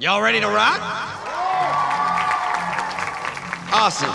Y'all 0.00 0.22
ready 0.22 0.40
to 0.40 0.46
rock? 0.46 0.80
Awesome. 3.70 4.08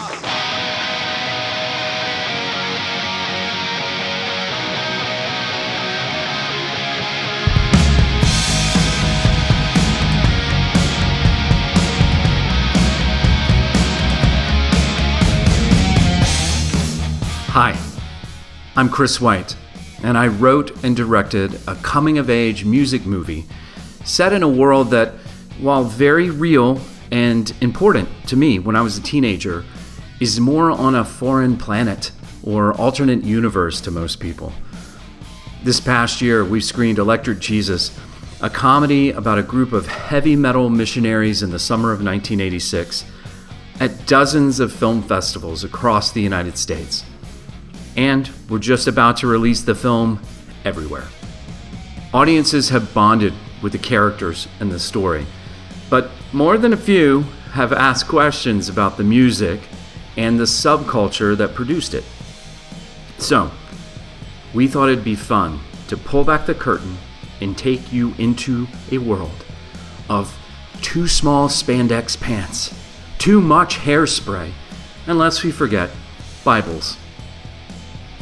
Hi, 17.49 17.79
I'm 18.75 18.89
Chris 18.89 19.21
White, 19.21 19.55
and 20.01 20.17
I 20.17 20.29
wrote 20.29 20.83
and 20.83 20.95
directed 20.95 21.59
a 21.67 21.75
coming 21.75 22.17
of 22.17 22.31
age 22.31 22.65
music 22.65 23.05
movie 23.05 23.45
set 24.03 24.33
in 24.33 24.41
a 24.41 24.49
world 24.49 24.89
that, 24.89 25.13
while 25.59 25.83
very 25.83 26.29
real 26.29 26.79
and 27.11 27.53
important 27.61 28.09
to 28.27 28.35
me 28.35 28.59
when 28.59 28.75
I 28.75 28.81
was 28.81 28.97
a 28.97 29.01
teenager, 29.01 29.63
is 30.19 30.39
more 30.39 30.71
on 30.71 30.95
a 30.95 31.05
foreign 31.05 31.57
planet 31.57 32.11
or 32.43 32.73
alternate 32.73 33.23
universe 33.23 33.81
to 33.81 33.91
most 33.91 34.19
people. 34.19 34.53
This 35.63 35.79
past 35.79 36.21
year, 36.21 36.45
we 36.45 36.61
screened 36.61 36.99
Electric 36.99 37.39
Jesus, 37.39 37.97
a 38.41 38.49
comedy 38.49 39.11
about 39.11 39.37
a 39.37 39.43
group 39.43 39.73
of 39.73 39.87
heavy 39.87 40.35
metal 40.35 40.69
missionaries 40.69 41.43
in 41.43 41.51
the 41.51 41.59
summer 41.59 41.91
of 41.91 42.03
1986, 42.03 43.05
at 43.79 44.05
dozens 44.05 44.59
of 44.59 44.71
film 44.71 45.01
festivals 45.01 45.63
across 45.63 46.11
the 46.11 46.21
United 46.21 46.57
States 46.57 47.03
and 47.95 48.29
we're 48.49 48.59
just 48.59 48.87
about 48.87 49.17
to 49.17 49.27
release 49.27 49.61
the 49.61 49.75
film 49.75 50.19
everywhere. 50.63 51.07
Audiences 52.13 52.69
have 52.69 52.93
bonded 52.93 53.33
with 53.61 53.71
the 53.71 53.77
characters 53.77 54.47
and 54.59 54.71
the 54.71 54.79
story, 54.79 55.25
but 55.89 56.09
more 56.33 56.57
than 56.57 56.73
a 56.73 56.77
few 56.77 57.21
have 57.51 57.71
asked 57.71 58.07
questions 58.07 58.67
about 58.69 58.97
the 58.97 59.03
music 59.03 59.61
and 60.17 60.39
the 60.39 60.43
subculture 60.43 61.35
that 61.37 61.55
produced 61.55 61.93
it. 61.93 62.03
So, 63.17 63.51
we 64.53 64.67
thought 64.67 64.89
it'd 64.89 65.03
be 65.03 65.15
fun 65.15 65.59
to 65.87 65.97
pull 65.97 66.23
back 66.23 66.45
the 66.45 66.55
curtain 66.55 66.97
and 67.41 67.57
take 67.57 67.91
you 67.91 68.13
into 68.17 68.67
a 68.91 68.97
world 68.97 69.45
of 70.09 70.37
too 70.81 71.07
small 71.07 71.47
spandex 71.47 72.19
pants, 72.19 72.73
too 73.17 73.41
much 73.41 73.77
hairspray, 73.79 74.51
and 75.07 75.17
lest 75.17 75.43
we 75.43 75.51
forget, 75.51 75.89
Bibles. 76.43 76.97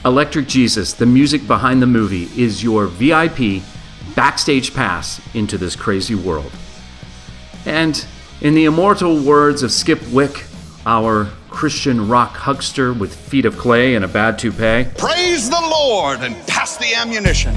Electric 0.05 0.47
Jesus, 0.47 0.93
the 0.93 1.05
music 1.05 1.47
behind 1.47 1.81
the 1.81 1.87
movie, 1.87 2.29
is 2.35 2.63
your 2.63 2.87
VIP 2.87 3.63
backstage 4.15 4.73
pass 4.73 5.21
into 5.33 5.57
this 5.57 5.75
crazy 5.75 6.15
world. 6.15 6.51
And 7.65 8.05
in 8.41 8.55
the 8.55 8.65
immortal 8.65 9.19
words 9.21 9.63
of 9.63 9.71
Skip 9.71 10.01
Wick, 10.11 10.45
our 10.85 11.29
Christian 11.49 12.07
rock 12.09 12.35
huckster 12.35 12.91
with 12.91 13.15
feet 13.15 13.45
of 13.45 13.57
clay 13.57 13.95
and 13.95 14.03
a 14.03 14.07
bad 14.07 14.37
toupee, 14.39 14.87
Praise 14.97 15.49
the 15.49 15.61
Lord 15.61 16.19
and 16.21 16.35
pass 16.47 16.77
the 16.77 16.93
ammunition. 16.95 17.55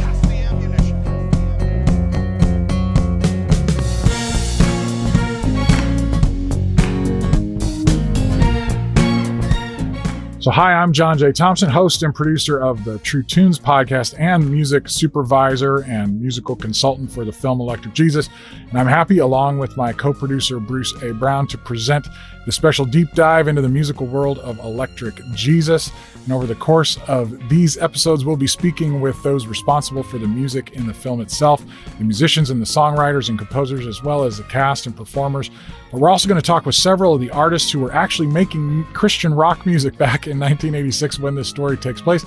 So, 10.46 10.52
hi, 10.52 10.74
I'm 10.74 10.92
John 10.92 11.18
J. 11.18 11.32
Thompson, 11.32 11.68
host 11.68 12.04
and 12.04 12.14
producer 12.14 12.56
of 12.56 12.84
the 12.84 13.00
True 13.00 13.24
Tunes 13.24 13.58
podcast 13.58 14.14
and 14.16 14.48
music 14.48 14.88
supervisor 14.88 15.78
and 15.78 16.20
musical 16.20 16.54
consultant 16.54 17.10
for 17.10 17.24
the 17.24 17.32
film 17.32 17.60
Electric 17.60 17.94
Jesus. 17.94 18.28
And 18.70 18.78
I'm 18.78 18.86
happy, 18.86 19.18
along 19.18 19.58
with 19.58 19.76
my 19.76 19.92
co 19.92 20.12
producer 20.12 20.60
Bruce 20.60 20.94
A. 21.02 21.12
Brown, 21.12 21.48
to 21.48 21.58
present 21.58 22.06
the 22.46 22.52
special 22.52 22.84
deep 22.84 23.10
dive 23.12 23.48
into 23.48 23.60
the 23.60 23.68
musical 23.68 24.06
world 24.06 24.38
of 24.38 24.60
Electric 24.60 25.20
Jesus. 25.34 25.90
And 26.24 26.32
over 26.32 26.46
the 26.46 26.54
course 26.54 26.96
of 27.08 27.48
these 27.48 27.76
episodes, 27.76 28.24
we'll 28.24 28.36
be 28.36 28.46
speaking 28.46 29.00
with 29.00 29.20
those 29.24 29.48
responsible 29.48 30.04
for 30.04 30.18
the 30.18 30.28
music 30.28 30.72
in 30.72 30.86
the 30.86 30.94
film 30.94 31.20
itself, 31.20 31.64
the 31.98 32.04
musicians 32.04 32.50
and 32.50 32.60
the 32.60 32.66
songwriters 32.66 33.28
and 33.28 33.38
composers, 33.38 33.86
as 33.86 34.02
well 34.02 34.22
as 34.22 34.38
the 34.38 34.44
cast 34.44 34.86
and 34.86 34.96
performers. 34.96 35.50
But 35.90 36.00
we're 36.00 36.10
also 36.10 36.28
going 36.28 36.40
to 36.40 36.46
talk 36.46 36.66
with 36.66 36.76
several 36.76 37.14
of 37.14 37.20
the 37.20 37.30
artists 37.30 37.70
who 37.70 37.80
were 37.80 37.92
actually 37.92 38.28
making 38.28 38.84
Christian 38.92 39.34
rock 39.34 39.66
music 39.66 39.96
back 39.98 40.28
in 40.28 40.35
1986 40.38 41.18
when 41.18 41.34
this 41.34 41.48
story 41.48 41.76
takes 41.76 42.00
place 42.00 42.24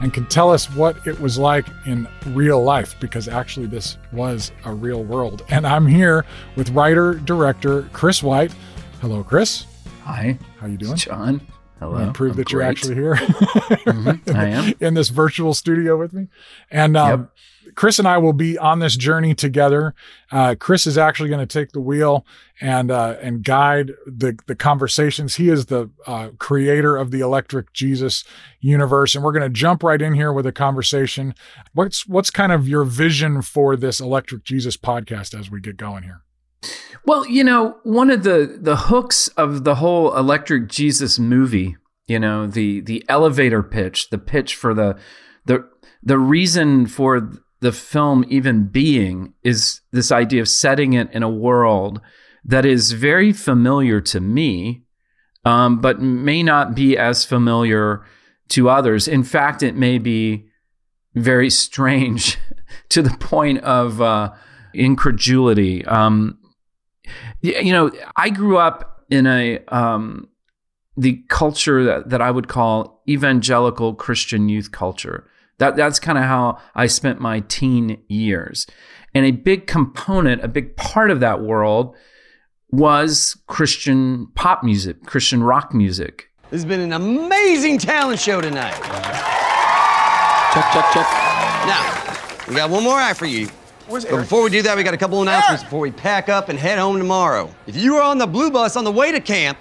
and 0.00 0.12
can 0.12 0.26
tell 0.26 0.50
us 0.50 0.70
what 0.70 1.06
it 1.06 1.18
was 1.20 1.38
like 1.38 1.66
in 1.86 2.08
real 2.28 2.62
life 2.62 2.94
because 3.00 3.28
actually 3.28 3.66
this 3.66 3.98
was 4.12 4.52
a 4.64 4.72
real 4.72 5.04
world. 5.04 5.44
And 5.48 5.66
I'm 5.66 5.86
here 5.86 6.24
with 6.56 6.70
writer 6.70 7.14
director 7.14 7.88
Chris 7.92 8.22
White. 8.22 8.52
Hello, 9.00 9.22
Chris. 9.24 9.66
Hi. 10.04 10.38
How 10.58 10.66
you 10.66 10.76
doing? 10.76 10.96
John. 10.96 11.40
Hello. 11.78 11.96
And 11.96 12.14
prove 12.14 12.32
I'm 12.32 12.36
that 12.36 12.52
you're 12.52 12.62
actually 12.62 12.94
here 12.94 13.14
Mhm, 13.16 14.34
I 14.34 14.46
am. 14.48 14.74
in 14.80 14.94
this 14.94 15.08
virtual 15.08 15.52
studio 15.54 15.98
with 15.98 16.12
me. 16.12 16.28
And 16.70 16.96
um, 16.96 17.28
Chris 17.74 17.98
and 17.98 18.06
I 18.06 18.18
will 18.18 18.32
be 18.32 18.58
on 18.58 18.78
this 18.78 18.96
journey 18.96 19.34
together. 19.34 19.94
Uh, 20.30 20.54
Chris 20.58 20.86
is 20.86 20.98
actually 20.98 21.28
going 21.28 21.46
to 21.46 21.46
take 21.46 21.72
the 21.72 21.80
wheel 21.80 22.26
and 22.60 22.90
uh, 22.90 23.16
and 23.20 23.44
guide 23.44 23.92
the 24.06 24.38
the 24.46 24.54
conversations. 24.54 25.36
He 25.36 25.48
is 25.48 25.66
the 25.66 25.90
uh, 26.06 26.30
creator 26.38 26.96
of 26.96 27.10
the 27.10 27.20
Electric 27.20 27.72
Jesus 27.72 28.24
universe, 28.60 29.14
and 29.14 29.24
we're 29.24 29.32
going 29.32 29.42
to 29.42 29.48
jump 29.48 29.82
right 29.82 30.00
in 30.00 30.14
here 30.14 30.32
with 30.32 30.46
a 30.46 30.52
conversation. 30.52 31.34
What's 31.74 32.06
what's 32.06 32.30
kind 32.30 32.52
of 32.52 32.68
your 32.68 32.84
vision 32.84 33.42
for 33.42 33.76
this 33.76 34.00
Electric 34.00 34.44
Jesus 34.44 34.76
podcast 34.76 35.38
as 35.38 35.50
we 35.50 35.60
get 35.60 35.76
going 35.76 36.04
here? 36.04 36.22
Well, 37.04 37.26
you 37.26 37.42
know, 37.42 37.78
one 37.82 38.10
of 38.10 38.22
the 38.22 38.58
the 38.60 38.76
hooks 38.76 39.28
of 39.28 39.64
the 39.64 39.76
whole 39.76 40.16
Electric 40.16 40.68
Jesus 40.68 41.18
movie, 41.18 41.76
you 42.06 42.18
know, 42.18 42.46
the 42.46 42.80
the 42.80 43.04
elevator 43.08 43.62
pitch, 43.62 44.10
the 44.10 44.18
pitch 44.18 44.54
for 44.54 44.72
the 44.74 44.96
the 45.44 45.68
the 46.02 46.18
reason 46.18 46.86
for 46.86 47.30
the 47.62 47.72
film 47.72 48.24
even 48.28 48.64
being 48.64 49.34
is 49.44 49.80
this 49.92 50.10
idea 50.10 50.42
of 50.42 50.48
setting 50.48 50.94
it 50.94 51.08
in 51.12 51.22
a 51.22 51.30
world 51.30 52.00
that 52.44 52.66
is 52.66 52.90
very 52.90 53.32
familiar 53.32 54.00
to 54.00 54.20
me, 54.20 54.82
um, 55.44 55.80
but 55.80 56.02
may 56.02 56.42
not 56.42 56.74
be 56.74 56.98
as 56.98 57.24
familiar 57.24 58.04
to 58.48 58.68
others. 58.68 59.06
In 59.06 59.22
fact, 59.22 59.62
it 59.62 59.76
may 59.76 59.98
be 59.98 60.48
very 61.14 61.48
strange 61.48 62.36
to 62.88 63.00
the 63.00 63.16
point 63.18 63.60
of 63.60 64.02
uh, 64.02 64.32
incredulity. 64.74 65.84
Um, 65.84 66.38
you 67.42 67.72
know, 67.72 67.92
I 68.16 68.30
grew 68.30 68.58
up 68.58 69.04
in 69.08 69.24
a 69.28 69.60
um, 69.68 70.28
the 70.96 71.22
culture 71.28 71.84
that, 71.84 72.10
that 72.10 72.20
I 72.20 72.32
would 72.32 72.48
call 72.48 73.02
evangelical 73.08 73.94
Christian 73.94 74.48
youth 74.48 74.72
culture. 74.72 75.28
That 75.58 75.76
that's 75.76 76.00
kind 76.00 76.18
of 76.18 76.24
how 76.24 76.58
I 76.74 76.86
spent 76.86 77.20
my 77.20 77.40
teen 77.40 78.02
years. 78.08 78.66
And 79.14 79.26
a 79.26 79.30
big 79.30 79.66
component, 79.66 80.42
a 80.42 80.48
big 80.48 80.76
part 80.76 81.10
of 81.10 81.20
that 81.20 81.42
world 81.42 81.94
was 82.70 83.36
Christian 83.46 84.28
pop 84.34 84.64
music, 84.64 85.04
Christian 85.04 85.42
rock 85.42 85.74
music. 85.74 86.30
This 86.50 86.62
has 86.62 86.64
been 86.64 86.80
an 86.80 86.92
amazing 86.92 87.78
talent 87.78 88.18
show 88.18 88.40
tonight. 88.40 88.74
Check, 90.52 90.64
check, 90.72 90.84
check. 90.92 91.06
Now, 91.66 92.16
we 92.48 92.54
got 92.54 92.70
one 92.70 92.82
more 92.82 92.98
act 92.98 93.18
for 93.18 93.26
you. 93.26 93.48
Where's 93.88 94.04
But 94.04 94.18
before 94.18 94.42
we 94.42 94.50
do 94.50 94.62
that, 94.62 94.76
we 94.76 94.82
got 94.82 94.94
a 94.94 94.98
couple 94.98 95.20
announcements 95.22 95.62
before 95.62 95.80
we 95.80 95.90
pack 95.90 96.28
up 96.28 96.48
and 96.48 96.58
head 96.58 96.78
home 96.78 96.98
tomorrow. 96.98 97.54
If 97.66 97.76
you 97.76 97.96
are 97.96 98.02
on 98.02 98.18
the 98.18 98.26
blue 98.26 98.50
bus 98.50 98.76
on 98.76 98.84
the 98.84 98.92
way 98.92 99.12
to 99.12 99.20
camp, 99.20 99.58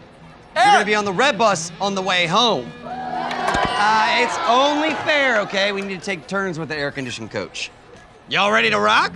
you're 0.56 0.66
gonna 0.66 0.86
be 0.86 0.96
on 0.96 1.06
the 1.06 1.14
red 1.14 1.38
bus 1.38 1.72
on 1.82 1.96
the 1.96 2.02
way 2.02 2.28
home. 2.28 2.72
Uh, 3.84 4.08
it's 4.20 4.38
only 4.48 4.92
fair, 5.06 5.42
okay? 5.42 5.72
We 5.72 5.82
need 5.82 6.00
to 6.00 6.06
take 6.06 6.28
turns 6.28 6.60
with 6.60 6.70
the 6.70 6.78
air 6.78 6.92
conditioned 6.92 7.32
coach. 7.32 7.72
Y'all 8.30 8.52
ready 8.52 8.70
to 8.70 8.80
rock? 8.80 9.12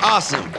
Awesome. 0.00 0.52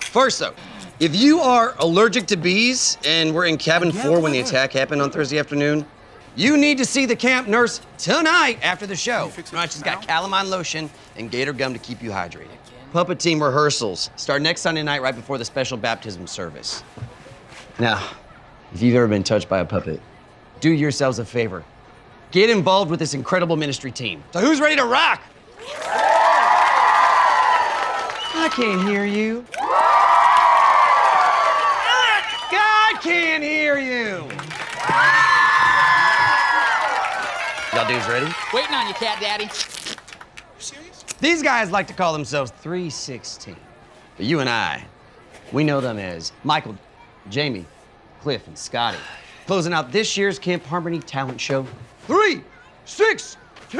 First, 0.00 0.40
though, 0.40 0.54
if 0.98 1.14
you 1.14 1.38
are 1.38 1.76
allergic 1.78 2.26
to 2.26 2.36
bees 2.36 2.98
and 3.04 3.32
were 3.32 3.44
in 3.44 3.56
cabin 3.56 3.92
four 3.92 4.18
when 4.18 4.32
the 4.32 4.40
attack 4.40 4.72
happened 4.72 5.00
on 5.00 5.12
Thursday 5.12 5.38
afternoon, 5.38 5.86
you 6.34 6.56
need 6.56 6.76
to 6.78 6.84
see 6.84 7.06
the 7.06 7.14
camp 7.14 7.46
nurse 7.46 7.80
tonight 7.96 8.58
after 8.60 8.84
the 8.84 8.96
show. 8.96 9.30
Right, 9.52 9.70
she's 9.70 9.84
got 9.84 10.02
calamine 10.02 10.50
lotion 10.50 10.90
and 11.14 11.30
gator 11.30 11.52
gum 11.52 11.72
to 11.72 11.78
keep 11.78 12.02
you 12.02 12.10
hydrated. 12.10 12.48
Puppet 12.92 13.20
team 13.20 13.40
rehearsals 13.40 14.10
start 14.16 14.42
next 14.42 14.62
Sunday 14.62 14.82
night 14.82 15.02
right 15.02 15.14
before 15.14 15.38
the 15.38 15.44
special 15.44 15.78
baptism 15.78 16.26
service. 16.26 16.82
Now, 17.78 18.10
if 18.74 18.82
you've 18.82 18.96
ever 18.96 19.06
been 19.06 19.22
touched 19.22 19.48
by 19.48 19.60
a 19.60 19.64
puppet, 19.64 20.00
do 20.60 20.70
yourselves 20.70 21.18
a 21.18 21.24
favor. 21.24 21.64
Get 22.30 22.50
involved 22.50 22.90
with 22.90 23.00
this 23.00 23.14
incredible 23.14 23.56
ministry 23.56 23.90
team. 23.90 24.22
So 24.32 24.40
who's 24.40 24.60
ready 24.60 24.76
to 24.76 24.84
rock? 24.84 25.22
I 28.34 28.48
can't 28.52 28.88
hear 28.88 29.04
you. 29.04 29.44
God 32.50 33.00
can't 33.02 33.42
hear 33.42 33.78
you. 33.78 34.28
Y'all 37.74 37.86
dudes 37.86 38.08
ready? 38.08 38.26
Waiting 38.52 38.74
on 38.74 38.88
you, 38.88 38.94
cat 38.94 39.20
daddy. 39.20 39.48
These 41.20 41.42
guys 41.42 41.70
like 41.70 41.86
to 41.88 41.94
call 41.94 42.12
themselves 42.12 42.52
316. 42.62 43.56
But 44.16 44.26
you 44.26 44.40
and 44.40 44.48
I, 44.48 44.84
we 45.52 45.64
know 45.64 45.80
them 45.80 45.98
as 45.98 46.32
Michael, 46.44 46.76
Jamie, 47.30 47.66
Cliff, 48.20 48.46
and 48.46 48.56
Scotty. 48.56 48.98
Closing 49.48 49.72
out 49.72 49.90
this 49.90 50.14
year's 50.14 50.38
Camp 50.38 50.62
Harmony 50.62 51.00
talent 51.00 51.40
show. 51.40 51.66
Three, 52.06 52.42
six, 52.84 53.38
two! 53.70 53.78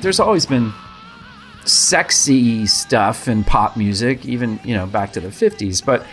there's 0.00 0.20
always 0.20 0.46
been 0.46 0.72
sexy 1.64 2.64
stuff 2.66 3.26
in 3.26 3.42
pop 3.42 3.76
music, 3.76 4.24
even 4.24 4.60
you 4.62 4.76
know 4.76 4.86
back 4.86 5.12
to 5.14 5.20
the 5.20 5.30
'50s. 5.30 5.84
But 5.84 6.06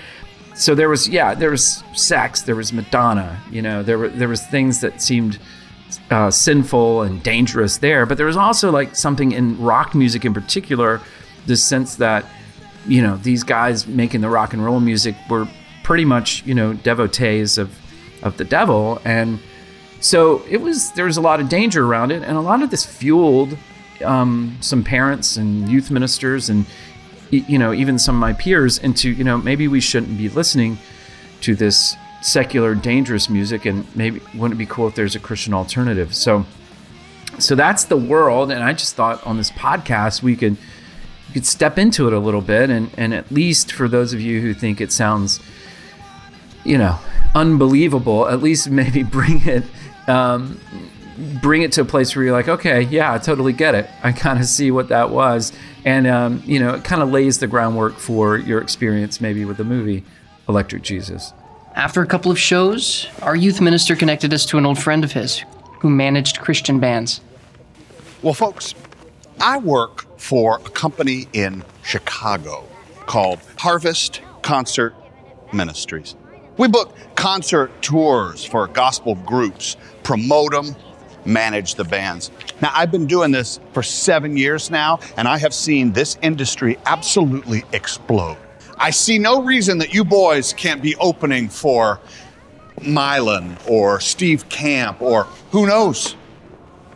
so 0.55 0.73
there 0.73 0.89
was, 0.89 1.07
yeah, 1.07 1.35
there 1.35 1.51
was 1.51 1.83
sex, 1.93 2.41
there 2.41 2.55
was 2.55 2.73
Madonna, 2.73 3.39
you 3.51 3.61
know, 3.61 3.83
there 3.83 3.99
were 3.99 4.09
there 4.09 4.27
was 4.27 4.43
things 4.47 4.81
that 4.81 4.99
seemed 4.99 5.37
uh, 6.11 6.31
sinful 6.31 7.03
and 7.03 7.21
dangerous 7.21 7.77
there. 7.77 8.05
But 8.05 8.17
there 8.17 8.25
was 8.25 8.37
also 8.37 8.71
like 8.71 8.95
something 8.95 9.31
in 9.31 9.61
rock 9.61 9.93
music 9.93 10.25
in 10.25 10.33
particular, 10.33 11.01
the 11.45 11.55
sense 11.55 11.95
that 11.95 12.25
you 12.85 13.01
know 13.01 13.17
these 13.17 13.43
guys 13.43 13.87
making 13.87 14.21
the 14.21 14.29
rock 14.29 14.53
and 14.53 14.63
roll 14.63 14.79
music 14.79 15.15
were 15.29 15.47
pretty 15.83 16.05
much 16.05 16.45
you 16.45 16.53
know 16.53 16.73
devotees 16.73 17.57
of 17.57 17.77
of 18.23 18.37
the 18.37 18.45
devil 18.45 19.01
and 19.05 19.39
so 20.01 20.41
it 20.49 20.57
was 20.61 20.91
there 20.93 21.05
was 21.05 21.17
a 21.17 21.21
lot 21.21 21.39
of 21.39 21.49
danger 21.49 21.85
around 21.85 22.11
it 22.11 22.23
and 22.23 22.37
a 22.37 22.41
lot 22.41 22.61
of 22.61 22.69
this 22.69 22.85
fueled 22.85 23.57
um, 24.03 24.57
some 24.61 24.83
parents 24.83 25.35
and 25.35 25.69
youth 25.69 25.91
ministers 25.91 26.49
and 26.49 26.65
you 27.31 27.57
know 27.57 27.73
even 27.73 27.99
some 27.99 28.15
of 28.15 28.19
my 28.19 28.33
peers 28.33 28.77
into 28.79 29.11
you 29.11 29.23
know 29.23 29.37
maybe 29.37 29.67
we 29.67 29.81
shouldn't 29.81 30.17
be 30.17 30.29
listening 30.29 30.77
to 31.41 31.53
this 31.53 31.95
secular 32.21 32.75
dangerous 32.75 33.29
music 33.29 33.65
and 33.65 33.85
maybe 33.95 34.21
wouldn't 34.35 34.53
it 34.53 34.57
be 34.57 34.65
cool 34.65 34.87
if 34.87 34.95
there's 34.95 35.15
a 35.15 35.19
christian 35.19 35.53
alternative 35.53 36.13
so 36.13 36.45
so 37.37 37.55
that's 37.55 37.85
the 37.85 37.97
world 37.97 38.51
and 38.51 38.63
i 38.63 38.73
just 38.73 38.95
thought 38.95 39.25
on 39.25 39.37
this 39.37 39.51
podcast 39.51 40.21
we 40.21 40.35
could 40.35 40.57
we 41.27 41.33
could 41.33 41.45
step 41.45 41.77
into 41.77 42.07
it 42.07 42.13
a 42.13 42.19
little 42.19 42.41
bit 42.41 42.69
and 42.69 42.91
and 42.97 43.13
at 43.13 43.31
least 43.31 43.71
for 43.71 43.87
those 43.87 44.13
of 44.13 44.19
you 44.19 44.41
who 44.41 44.53
think 44.53 44.81
it 44.81 44.91
sounds 44.91 45.39
you 46.65 46.77
know 46.77 46.99
unbelievable 47.35 48.27
at 48.27 48.41
least 48.41 48.69
maybe 48.69 49.03
bring 49.03 49.47
it 49.47 49.63
um, 50.07 50.59
bring 51.41 51.61
it 51.61 51.71
to 51.73 51.81
a 51.81 51.85
place 51.85 52.15
where 52.15 52.25
you're 52.25 52.33
like, 52.33 52.47
okay, 52.47 52.81
yeah, 52.83 53.13
I 53.13 53.17
totally 53.17 53.53
get 53.53 53.75
it. 53.75 53.89
I 54.03 54.11
kind 54.11 54.39
of 54.39 54.45
see 54.45 54.71
what 54.71 54.89
that 54.89 55.11
was, 55.11 55.53
and 55.85 56.07
um, 56.07 56.43
you 56.45 56.59
know, 56.59 56.73
it 56.73 56.83
kind 56.83 57.01
of 57.01 57.09
lays 57.11 57.39
the 57.39 57.47
groundwork 57.47 57.97
for 57.97 58.37
your 58.37 58.61
experience 58.61 59.21
maybe 59.21 59.45
with 59.45 59.57
the 59.57 59.63
movie 59.63 60.03
Electric 60.47 60.81
Jesus. 60.81 61.33
After 61.75 62.01
a 62.01 62.07
couple 62.07 62.31
of 62.31 62.39
shows, 62.39 63.07
our 63.21 63.35
youth 63.35 63.61
minister 63.61 63.95
connected 63.95 64.33
us 64.33 64.45
to 64.47 64.57
an 64.57 64.65
old 64.65 64.79
friend 64.79 65.03
of 65.03 65.13
his 65.13 65.43
who 65.79 65.89
managed 65.89 66.39
Christian 66.39 66.79
bands. 66.79 67.21
Well, 68.21 68.33
folks, 68.33 68.75
I 69.39 69.59
work 69.59 70.05
for 70.19 70.57
a 70.65 70.69
company 70.69 71.27
in 71.31 71.63
Chicago 71.83 72.67
called 73.05 73.39
Harvest 73.57 74.21
Concert 74.41 74.93
Ministries. 75.53 76.15
We 76.57 76.67
book 76.67 76.93
concert 77.15 77.81
tours 77.81 78.43
for 78.43 78.67
gospel 78.67 79.15
groups, 79.15 79.77
promote 80.03 80.51
them, 80.51 80.75
manage 81.23 81.75
the 81.75 81.85
bands. 81.85 82.31
Now, 82.61 82.71
I've 82.73 82.91
been 82.91 83.07
doing 83.07 83.31
this 83.31 83.59
for 83.71 83.83
seven 83.83 84.35
years 84.35 84.69
now, 84.69 84.99
and 85.15 85.27
I 85.27 85.37
have 85.37 85.53
seen 85.53 85.93
this 85.93 86.17
industry 86.21 86.77
absolutely 86.85 87.63
explode. 87.71 88.37
I 88.81 88.91
see 88.91 89.19
no 89.19 89.41
reason 89.41 89.77
that 89.79 89.93
you 89.93 90.05
boys 90.05 90.53
can't 90.53 90.81
be 90.81 90.95
opening 90.95 91.49
for 91.49 91.99
Mylon 92.79 93.57
or 93.69 93.99
Steve 93.99 94.47
Camp 94.47 95.01
or 95.01 95.25
who 95.51 95.67
knows, 95.67 96.15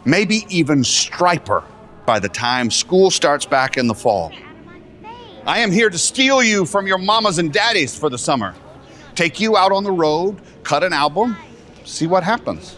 maybe 0.05 0.45
even 0.47 0.79
Stryper 0.79 1.65
by 2.05 2.19
the 2.19 2.29
time 2.29 2.71
school 2.71 3.11
starts 3.11 3.45
back 3.45 3.75
in 3.75 3.87
the 3.87 3.93
fall. 3.93 4.31
I 5.45 5.59
am 5.59 5.71
here 5.71 5.89
to 5.89 5.97
steal 5.97 6.41
you 6.41 6.65
from 6.65 6.87
your 6.87 6.97
mamas 6.97 7.37
and 7.37 7.51
daddies 7.51 7.99
for 7.99 8.09
the 8.09 8.17
summer. 8.17 8.55
Take 9.13 9.41
you 9.41 9.57
out 9.57 9.73
on 9.73 9.83
the 9.83 9.91
road, 9.91 10.39
cut 10.63 10.85
an 10.85 10.93
album, 10.93 11.35
see 11.83 12.07
what 12.07 12.23
happens. 12.23 12.77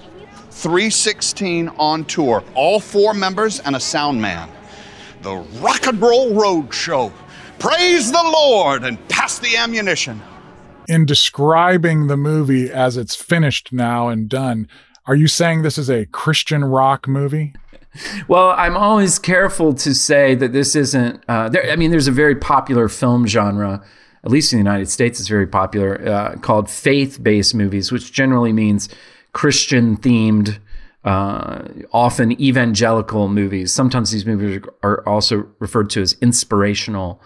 316 0.49 1.69
on 1.77 2.05
tour, 2.05 2.43
all 2.55 2.79
four 2.79 3.13
members 3.13 3.59
and 3.59 3.75
a 3.75 3.79
sound 3.79 4.19
man. 4.19 4.49
The 5.21 5.35
Rock 5.59 5.85
and 5.85 6.01
Roll 6.01 6.33
Road 6.33 6.73
Show. 6.73 7.13
Praise 7.65 8.11
the 8.11 8.21
Lord 8.21 8.83
and 8.83 9.09
pass 9.09 9.39
the 9.39 9.57
ammunition. 9.57 10.21
In 10.87 11.03
describing 11.07 12.05
the 12.05 12.15
movie 12.15 12.71
as 12.71 12.95
it's 12.95 13.15
finished 13.15 13.73
now 13.73 14.07
and 14.07 14.29
done, 14.29 14.67
are 15.07 15.15
you 15.15 15.27
saying 15.27 15.63
this 15.63 15.79
is 15.79 15.89
a 15.89 16.05
Christian 16.05 16.63
rock 16.63 17.07
movie? 17.07 17.55
Well, 18.27 18.49
I'm 18.49 18.75
always 18.75 19.17
careful 19.17 19.73
to 19.75 19.95
say 19.95 20.35
that 20.35 20.51
this 20.51 20.75
isn't. 20.75 21.23
Uh, 21.29 21.47
there, 21.47 21.71
I 21.71 21.77
mean, 21.77 21.91
there's 21.91 22.09
a 22.09 22.11
very 22.11 22.35
popular 22.35 22.89
film 22.89 23.25
genre, 23.25 23.81
at 24.21 24.29
least 24.29 24.51
in 24.51 24.59
the 24.59 24.69
United 24.69 24.89
States, 24.89 25.17
it's 25.17 25.29
very 25.29 25.47
popular, 25.47 26.05
uh, 26.05 26.35
called 26.39 26.69
faith 26.69 27.23
based 27.23 27.55
movies, 27.55 27.93
which 27.93 28.11
generally 28.11 28.51
means 28.51 28.89
Christian 29.31 29.95
themed, 29.95 30.59
uh, 31.05 31.69
often 31.93 32.33
evangelical 32.41 33.29
movies. 33.29 33.71
Sometimes 33.71 34.11
these 34.11 34.25
movies 34.25 34.61
are 34.83 35.01
also 35.07 35.47
referred 35.59 35.89
to 35.91 36.01
as 36.01 36.17
inspirational 36.21 37.21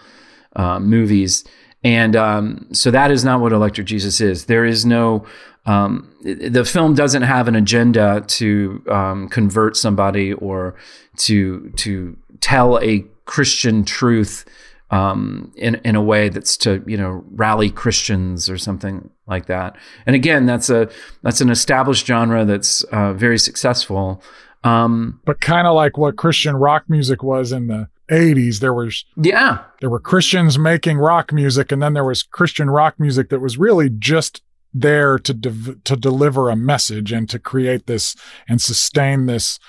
uh, 0.60 0.80
movies. 0.80 1.46
And 1.84 2.16
um, 2.18 2.68
so 2.74 2.92
that 2.92 3.12
is 3.12 3.24
not 3.24 3.40
what 3.40 3.54
Electric 3.54 3.88
Jesus 3.88 4.20
is. 4.20 4.46
There 4.46 4.66
is 4.66 4.86
no, 4.86 5.26
um, 5.66 6.14
the 6.22 6.66
film 6.66 6.94
doesn't 6.94 7.22
have 7.22 7.48
an 7.48 7.56
agenda 7.56 8.26
to 8.28 8.84
um, 8.90 9.30
convert 9.30 9.78
somebody 9.78 10.34
or 10.34 10.76
to 11.20 11.72
to 11.78 12.18
tell 12.42 12.78
a 12.80 13.06
Christian 13.24 13.86
truth 13.86 14.44
um, 14.92 15.54
in 15.56 15.76
in 15.86 15.96
a 15.96 16.02
way 16.02 16.28
that's 16.28 16.58
to 16.58 16.84
you 16.86 16.98
know 16.98 17.24
rally 17.32 17.70
Christians 17.70 18.50
or 18.50 18.58
something 18.58 19.10
like 19.28 19.46
that. 19.46 19.78
And 20.06 20.18
again, 20.18 20.46
that's 20.46 20.70
a 20.70 20.90
that's 21.24 21.40
an 21.40 21.50
established 21.50 22.06
genre 22.06 22.44
that's 22.44 22.84
uh, 22.92 23.14
very 23.14 23.40
successful. 23.40 24.22
Um, 24.66 25.22
but 25.24 25.40
kind 25.40 25.68
of 25.68 25.76
like 25.76 25.98
what 25.98 26.18
Christian 26.18 26.58
rock 26.58 26.84
music 26.90 27.24
was 27.24 27.54
in 27.54 27.68
the 27.68 27.88
80s 28.10 28.60
there 28.60 28.74
was 28.74 29.06
yeah. 29.16 29.64
there 29.82 29.90
were 29.90 30.00
christians 30.00 30.58
making 30.58 30.98
rock 30.98 31.32
music 31.32 31.72
and 31.72 31.82
then 31.82 31.94
there 31.94 32.04
was 32.04 32.24
christian 32.24 32.70
rock 32.70 33.00
music 33.00 33.30
that 33.30 33.40
was 33.40 33.58
really 33.58 33.90
just 33.90 34.42
there 34.74 35.18
to 35.18 35.34
de- 35.34 35.76
to 35.84 35.96
deliver 35.96 36.50
a 36.50 36.56
message 36.56 37.12
and 37.12 37.30
to 37.30 37.40
create 37.40 37.88
this 37.88 38.16
and 38.48 38.62
sustain 38.62 39.26
this 39.26 39.60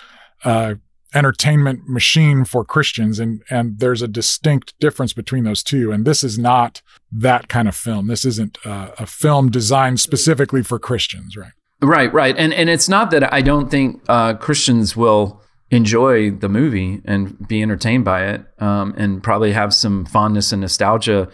uh, 0.45 0.75
entertainment 1.15 1.88
machine 1.88 2.45
for 2.45 2.65
Christians. 2.65 3.19
And 3.19 3.43
and 3.50 3.79
there's 3.79 4.03
a 4.03 4.09
distinct 4.09 4.79
difference 4.79 5.12
between 5.12 5.45
those 5.45 5.62
two. 5.62 5.93
And 5.93 6.05
this 6.05 6.23
is 6.23 6.38
not 6.38 6.83
that 7.12 7.49
kind 7.49 7.69
of 7.69 7.75
film. 7.75 8.07
This 8.07 8.25
isn't 8.25 8.59
uh, 8.65 8.91
a 8.99 9.07
film 9.07 9.50
designed 9.50 10.00
specifically 10.00 10.62
for 10.62 10.79
Christians 10.79 11.37
right? 11.37 11.53
Right 11.81 12.12
right. 12.12 12.37
And 12.37 12.53
and 12.53 12.69
it's 12.69 12.88
not 12.88 13.11
that 13.12 13.33
I 13.33 13.41
don't 13.41 13.71
think 13.71 14.03
uh, 14.09 14.35
Christians 14.35 14.97
will 14.97 15.41
enjoy 15.71 16.31
the 16.31 16.49
movie 16.49 17.00
and 17.05 17.47
be 17.47 17.62
entertained 17.62 18.05
by 18.05 18.27
it 18.27 18.45
um, 18.59 18.95
and 18.97 19.23
probably 19.23 19.53
have 19.53 19.73
some 19.73 20.05
fondness 20.05 20.53
and 20.53 20.61
nostalgia 20.61 21.29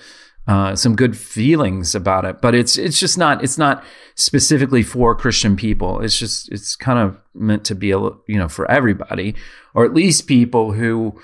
uh, 0.48 0.76
some 0.76 0.94
good 0.94 1.16
feelings 1.18 1.94
about 1.94 2.24
it, 2.24 2.40
but 2.40 2.54
it's 2.54 2.78
it's 2.78 3.00
just 3.00 3.18
not 3.18 3.42
it's 3.42 3.58
not 3.58 3.82
specifically 4.14 4.82
for 4.82 5.14
Christian 5.14 5.56
people. 5.56 6.00
It's 6.00 6.16
just 6.16 6.50
it's 6.52 6.76
kind 6.76 7.00
of 7.00 7.18
meant 7.34 7.64
to 7.64 7.74
be 7.74 7.90
a 7.90 7.98
you 7.98 8.38
know 8.38 8.48
for 8.48 8.70
everybody, 8.70 9.34
or 9.74 9.84
at 9.84 9.92
least 9.92 10.28
people 10.28 10.72
who 10.72 11.20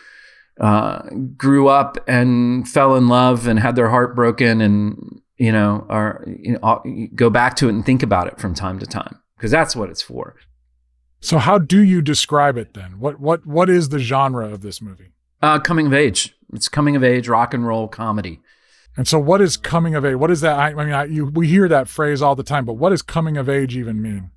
uh, 0.61 1.02
grew 1.37 1.69
up 1.69 1.99
and 2.09 2.69
fell 2.69 2.97
in 2.97 3.07
love 3.07 3.47
and 3.47 3.61
had 3.61 3.76
their 3.76 3.90
heart 3.90 4.16
broken, 4.16 4.61
and 4.61 5.21
you 5.37 5.52
know 5.52 5.87
are 5.88 6.25
you 6.26 6.59
know, 6.59 6.83
go 7.14 7.31
back 7.31 7.54
to 7.57 7.69
it 7.69 7.75
and 7.75 7.87
think 7.87 8.02
about 8.02 8.26
it 8.26 8.40
from 8.40 8.54
time 8.54 8.81
to 8.81 8.87
time 8.87 9.21
because 9.37 9.52
that's 9.52 9.76
what 9.76 9.88
it's 9.88 10.02
for. 10.02 10.35
So 11.23 11.38
how 11.38 11.59
do 11.59 11.83
you 11.83 12.02
describe 12.02 12.59
it 12.59 12.75
then? 12.75 12.99
What 12.99 13.21
what 13.21 13.47
what 13.47 13.71
is 13.71 13.88
the 13.88 14.00
genre 14.00 14.52
of 14.52 14.61
this 14.61 14.83
movie? 14.83 15.12
Uh, 15.41 15.59
coming 15.59 15.87
of 15.87 15.95
age. 15.95 16.37
It's 16.52 16.69
coming 16.69 16.97
of 16.97 17.02
age 17.02 17.29
rock 17.29 17.55
and 17.55 17.67
roll 17.67 17.88
comedy. 17.88 18.41
And 18.97 19.09
so, 19.09 19.19
what 19.19 19.41
is 19.41 19.57
coming 19.57 19.95
of 19.95 20.05
age? 20.05 20.17
What 20.17 20.31
is 20.31 20.43
that? 20.43 20.59
I, 20.59 20.71
I 20.71 20.75
mean, 20.75 20.93
I, 20.93 21.05
you, 21.05 21.26
we 21.26 21.49
hear 21.49 21.69
that 21.69 21.88
phrase 21.88 22.21
all 22.21 22.35
the 22.35 22.43
time, 22.43 22.64
but 22.64 22.75
what 22.75 22.91
does 22.91 23.02
coming 23.02 23.37
of 23.37 23.49
age 23.49 23.76
even 23.76 24.02
mean? 24.02 24.31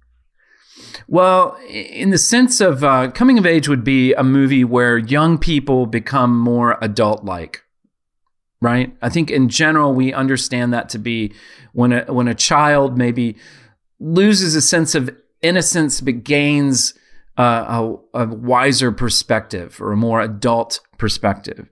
Well, 1.07 1.57
in 1.67 2.11
the 2.11 2.17
sense 2.17 2.61
of 2.61 2.83
uh, 2.83 3.11
coming 3.11 3.37
of 3.37 3.45
age 3.45 3.67
would 3.67 3.83
be 3.83 4.13
a 4.13 4.23
movie 4.23 4.63
where 4.63 4.97
young 4.97 5.37
people 5.37 5.87
become 5.87 6.37
more 6.37 6.77
adult 6.81 7.25
like, 7.25 7.63
right? 8.61 8.95
I 9.01 9.09
think 9.09 9.29
in 9.29 9.49
general, 9.49 9.93
we 9.93 10.13
understand 10.13 10.73
that 10.73 10.87
to 10.89 10.99
be 10.99 11.33
when 11.73 11.91
a, 11.91 12.13
when 12.13 12.27
a 12.27 12.35
child 12.35 12.97
maybe 12.97 13.35
loses 13.99 14.55
a 14.55 14.61
sense 14.61 14.95
of 14.95 15.09
innocence 15.41 16.01
but 16.01 16.23
gains 16.23 16.93
uh, 17.37 17.97
a, 18.13 18.21
a 18.21 18.27
wiser 18.27 18.91
perspective 18.91 19.81
or 19.81 19.91
a 19.91 19.97
more 19.97 20.21
adult 20.21 20.79
perspective. 20.97 21.69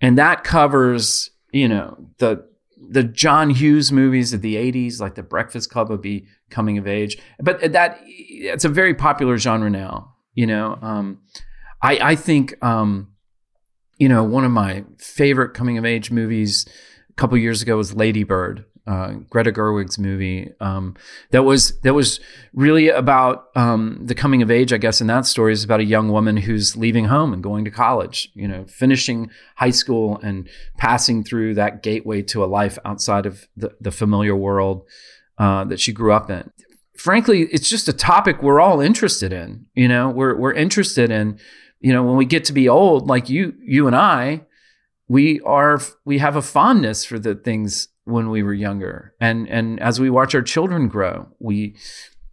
And 0.00 0.18
that 0.18 0.44
covers 0.44 1.30
you 1.52 1.68
know 1.68 1.96
the 2.18 2.46
the 2.90 3.04
John 3.04 3.50
Hughes 3.50 3.90
movies 3.92 4.32
of 4.32 4.40
the 4.40 4.54
80s, 4.54 5.00
like 5.00 5.14
The 5.14 5.22
Breakfast 5.22 5.70
Club, 5.70 5.90
would 5.90 6.00
be 6.00 6.26
coming 6.50 6.78
of 6.78 6.86
age. 6.86 7.18
But 7.40 7.72
that 7.72 7.98
it's 8.06 8.64
a 8.64 8.68
very 8.68 8.94
popular 8.94 9.36
genre 9.36 9.68
now. 9.68 10.14
You 10.34 10.46
know, 10.46 10.78
um, 10.80 11.20
I, 11.82 11.98
I 12.00 12.16
think, 12.16 12.62
um, 12.64 13.08
you 13.98 14.08
know, 14.08 14.22
one 14.22 14.44
of 14.44 14.52
my 14.52 14.84
favorite 14.98 15.54
coming 15.54 15.76
of 15.76 15.84
age 15.84 16.10
movies 16.10 16.66
a 17.10 17.12
couple 17.14 17.36
years 17.36 17.62
ago 17.62 17.76
was 17.76 17.94
Lady 17.94 18.22
Bird 18.22 18.64
uh, 18.88 19.12
Greta 19.28 19.52
Gerwig's 19.52 19.98
movie 19.98 20.50
um, 20.60 20.96
that 21.30 21.42
was 21.42 21.78
that 21.80 21.92
was 21.92 22.20
really 22.54 22.88
about 22.88 23.48
um, 23.54 24.00
the 24.02 24.14
coming 24.14 24.40
of 24.40 24.50
age. 24.50 24.72
I 24.72 24.78
guess 24.78 25.02
in 25.02 25.06
that 25.08 25.26
story 25.26 25.52
is 25.52 25.62
about 25.62 25.80
a 25.80 25.84
young 25.84 26.08
woman 26.08 26.38
who's 26.38 26.74
leaving 26.74 27.04
home 27.04 27.34
and 27.34 27.42
going 27.42 27.66
to 27.66 27.70
college. 27.70 28.30
You 28.34 28.48
know, 28.48 28.64
finishing 28.64 29.30
high 29.56 29.70
school 29.70 30.18
and 30.22 30.48
passing 30.78 31.22
through 31.22 31.54
that 31.54 31.82
gateway 31.82 32.22
to 32.22 32.42
a 32.42 32.46
life 32.46 32.78
outside 32.82 33.26
of 33.26 33.46
the, 33.54 33.76
the 33.78 33.90
familiar 33.90 34.34
world 34.34 34.86
uh, 35.36 35.64
that 35.64 35.80
she 35.80 35.92
grew 35.92 36.14
up 36.14 36.30
in. 36.30 36.50
Frankly, 36.96 37.42
it's 37.52 37.68
just 37.68 37.88
a 37.88 37.92
topic 37.92 38.42
we're 38.42 38.60
all 38.60 38.80
interested 38.80 39.34
in. 39.34 39.66
You 39.74 39.88
know, 39.88 40.08
we're 40.08 40.34
we're 40.34 40.54
interested 40.54 41.10
in. 41.10 41.38
You 41.80 41.92
know, 41.92 42.02
when 42.02 42.16
we 42.16 42.24
get 42.24 42.44
to 42.46 42.54
be 42.54 42.70
old, 42.70 43.06
like 43.06 43.28
you 43.28 43.52
you 43.60 43.86
and 43.86 43.94
I, 43.94 44.46
we 45.08 45.40
are 45.40 45.78
we 46.06 46.18
have 46.18 46.36
a 46.36 46.42
fondness 46.42 47.04
for 47.04 47.18
the 47.18 47.34
things 47.34 47.88
when 48.08 48.30
we 48.30 48.42
were 48.42 48.54
younger. 48.54 49.14
And 49.20 49.48
and 49.48 49.80
as 49.80 50.00
we 50.00 50.10
watch 50.10 50.34
our 50.34 50.42
children 50.42 50.88
grow, 50.88 51.28
we 51.38 51.76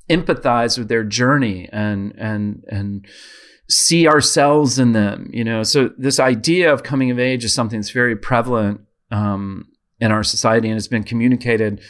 empathize 0.09 0.77
with 0.77 0.87
their 0.87 1.03
journey 1.03 1.69
and 1.71 2.13
and 2.17 2.63
and 2.69 3.05
see 3.69 4.07
ourselves 4.07 4.79
in 4.79 4.93
them. 4.93 5.29
You 5.33 5.43
know, 5.43 5.63
so 5.63 5.89
this 5.97 6.19
idea 6.19 6.71
of 6.71 6.83
coming 6.83 7.11
of 7.11 7.19
age 7.19 7.43
is 7.43 7.53
something 7.53 7.79
that's 7.79 7.91
very 7.91 8.15
prevalent 8.15 8.81
um, 9.11 9.67
in 9.99 10.11
our 10.11 10.23
society 10.23 10.67
and 10.67 10.75
has 10.75 10.87
been 10.87 11.03
communicated 11.03 11.81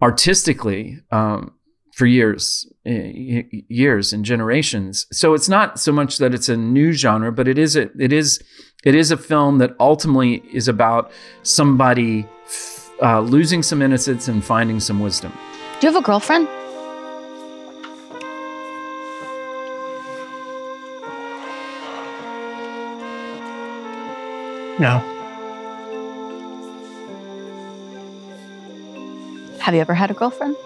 artistically 0.00 1.00
um, 1.10 1.54
for 1.94 2.06
years, 2.06 2.70
years 2.84 4.12
and 4.12 4.24
generations. 4.24 5.06
So 5.10 5.34
it's 5.34 5.48
not 5.48 5.80
so 5.80 5.90
much 5.90 6.18
that 6.18 6.32
it's 6.32 6.48
a 6.48 6.56
new 6.56 6.92
genre, 6.92 7.32
but 7.32 7.48
it 7.48 7.58
is 7.58 7.74
a, 7.74 7.90
it 7.98 8.12
is 8.12 8.40
it 8.84 8.94
is 8.94 9.10
a 9.10 9.16
film 9.16 9.58
that 9.58 9.74
ultimately 9.80 10.42
is 10.52 10.68
about 10.68 11.10
somebody 11.42 12.28
uh, 13.02 13.20
losing 13.20 13.62
some 13.62 13.82
innocence 13.82 14.28
and 14.28 14.44
finding 14.44 14.80
some 14.80 15.00
wisdom. 15.00 15.32
Do 15.80 15.86
you 15.86 15.92
have 15.92 16.02
a 16.02 16.04
girlfriend? 16.04 16.48
No. 24.80 25.02
Have 29.60 29.74
you 29.74 29.80
ever 29.80 29.94
had 29.94 30.10
a 30.10 30.14
girlfriend? 30.14 30.56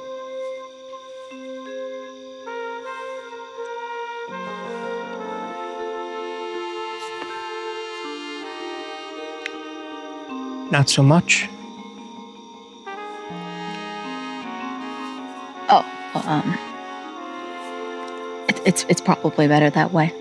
Not 10.71 10.89
so 10.89 11.03
much. 11.03 11.49
Um, 16.15 16.59
it, 18.49 18.61
it's 18.67 18.85
it's 18.89 19.01
probably 19.01 19.49
better 19.49 19.71
that 19.71 19.93
way. 19.93 20.13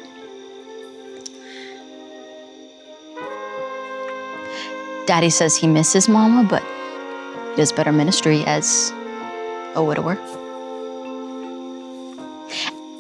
Daddy 5.05 5.29
says 5.29 5.55
he 5.57 5.67
misses 5.67 6.07
Mama, 6.07 6.47
but 6.47 6.63
he 7.51 7.57
does 7.57 7.71
better 7.71 7.91
ministry 7.91 8.43
as 8.45 8.91
a 9.75 9.83
widower. 9.83 10.17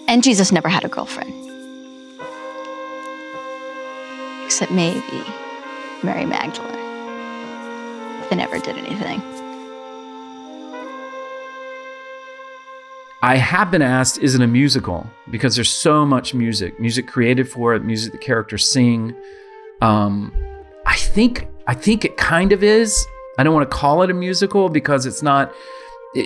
And 0.07 0.21
Jesus 0.23 0.51
never 0.51 0.67
had 0.67 0.83
a 0.83 0.89
girlfriend, 0.89 1.33
except 4.43 4.71
maybe 4.71 5.23
Mary 6.03 6.25
Magdalene. 6.25 6.71
They 8.29 8.35
never 8.35 8.59
did 8.59 8.77
anything. 8.77 9.21
I 13.23 13.37
have 13.37 13.69
been 13.69 13.83
asked, 13.83 14.17
is 14.17 14.33
it 14.33 14.41
a 14.41 14.47
musical? 14.47 15.07
Because 15.29 15.55
there's 15.55 15.69
so 15.69 16.05
much 16.05 16.33
music, 16.33 16.79
music 16.79 17.07
created 17.07 17.47
for 17.47 17.75
it, 17.75 17.83
music 17.83 18.11
the 18.13 18.17
characters 18.17 18.69
sing. 18.69 19.15
Um, 19.81 20.33
I 20.85 20.95
think 20.95 21.47
I 21.67 21.75
think 21.75 22.03
it 22.03 22.17
kind 22.17 22.51
of 22.51 22.63
is. 22.63 23.05
I 23.37 23.43
don't 23.43 23.53
want 23.53 23.69
to 23.69 23.75
call 23.75 24.01
it 24.01 24.09
a 24.09 24.13
musical 24.13 24.69
because 24.69 25.05
it's 25.05 25.21
not 25.21 25.53
eh, 26.15 26.23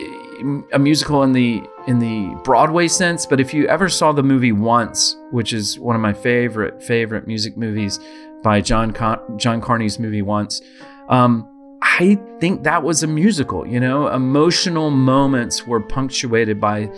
a 0.72 0.80
musical 0.80 1.24
in 1.24 1.34
the 1.34 1.62
in 1.88 2.00
the 2.00 2.34
Broadway 2.44 2.88
sense. 2.88 3.25
But 3.25 3.42
if 3.42 3.54
you 3.54 3.68
ever 3.68 3.90
saw 3.90 4.14
the 4.14 4.24
movie 4.24 4.54
Once, 4.54 5.18
which 5.32 5.52
is 5.52 5.78
one 5.78 5.96
of 5.96 6.02
my 6.02 6.14
favorite 6.14 6.82
favorite 6.82 7.28
music 7.28 7.58
movies 7.58 8.00
by 8.42 8.62
John 8.62 8.92
Con- 8.92 9.38
John 9.38 9.60
Carney's 9.60 10.00
movie 10.00 10.22
Once, 10.22 10.62
um, 11.10 11.48
I 11.82 12.20
think 12.39 12.63
that 12.63 12.84
was 12.84 13.03
a 13.03 13.08
musical, 13.08 13.65
you 13.65 13.79
know, 13.79 14.08
emotional 14.08 14.91
moments 14.91 15.65
were 15.65 15.79
punctuated 15.79 16.60
by 16.60 16.91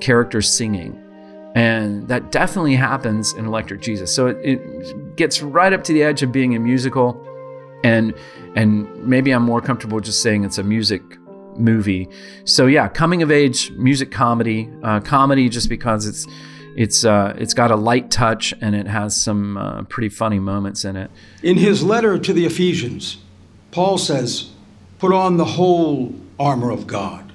characters 0.00 0.50
singing. 0.50 1.00
And 1.54 2.06
that 2.08 2.30
definitely 2.30 2.76
happens 2.76 3.32
in 3.32 3.44
Electric 3.44 3.80
Jesus. 3.80 4.14
So 4.14 4.28
it, 4.28 4.38
it, 4.42 5.16
gets 5.16 5.42
right 5.42 5.72
up 5.72 5.84
to 5.84 5.92
the 5.92 6.02
edge 6.02 6.22
of 6.22 6.32
being 6.32 6.54
a 6.54 6.60
musical. 6.60 7.26
And 7.84 8.14
and 8.54 8.88
maybe 9.04 9.32
I'm 9.32 9.42
more 9.42 9.60
comfortable 9.60 10.00
just 10.00 10.22
saying 10.22 10.44
it's 10.44 10.58
a 10.58 10.62
music 10.62 11.02
movie. 11.56 12.08
So 12.44 12.66
yeah, 12.66 12.88
coming 12.88 13.22
of 13.22 13.30
age 13.30 13.70
music 13.72 14.10
comedy, 14.10 14.70
uh, 14.82 15.00
comedy 15.00 15.48
just 15.48 15.68
because 15.68 16.06
it's 16.06 16.26
it's 16.76 17.04
uh, 17.04 17.34
it's 17.38 17.54
got 17.54 17.70
a 17.70 17.76
light 17.76 18.10
touch 18.10 18.54
and 18.60 18.74
it 18.74 18.86
has 18.86 19.20
some 19.20 19.56
uh, 19.56 19.82
pretty 19.84 20.08
funny 20.08 20.38
moments 20.38 20.84
in 20.84 20.96
it. 20.96 21.10
In 21.42 21.56
his 21.56 21.82
letter 21.82 22.18
to 22.18 22.32
the 22.32 22.46
Ephesians, 22.46 23.18
Paul 23.70 23.98
says, 23.98 24.50
Put 24.98 25.12
on 25.12 25.36
the 25.36 25.44
whole 25.44 26.14
armor 26.38 26.70
of 26.70 26.86
God, 26.86 27.32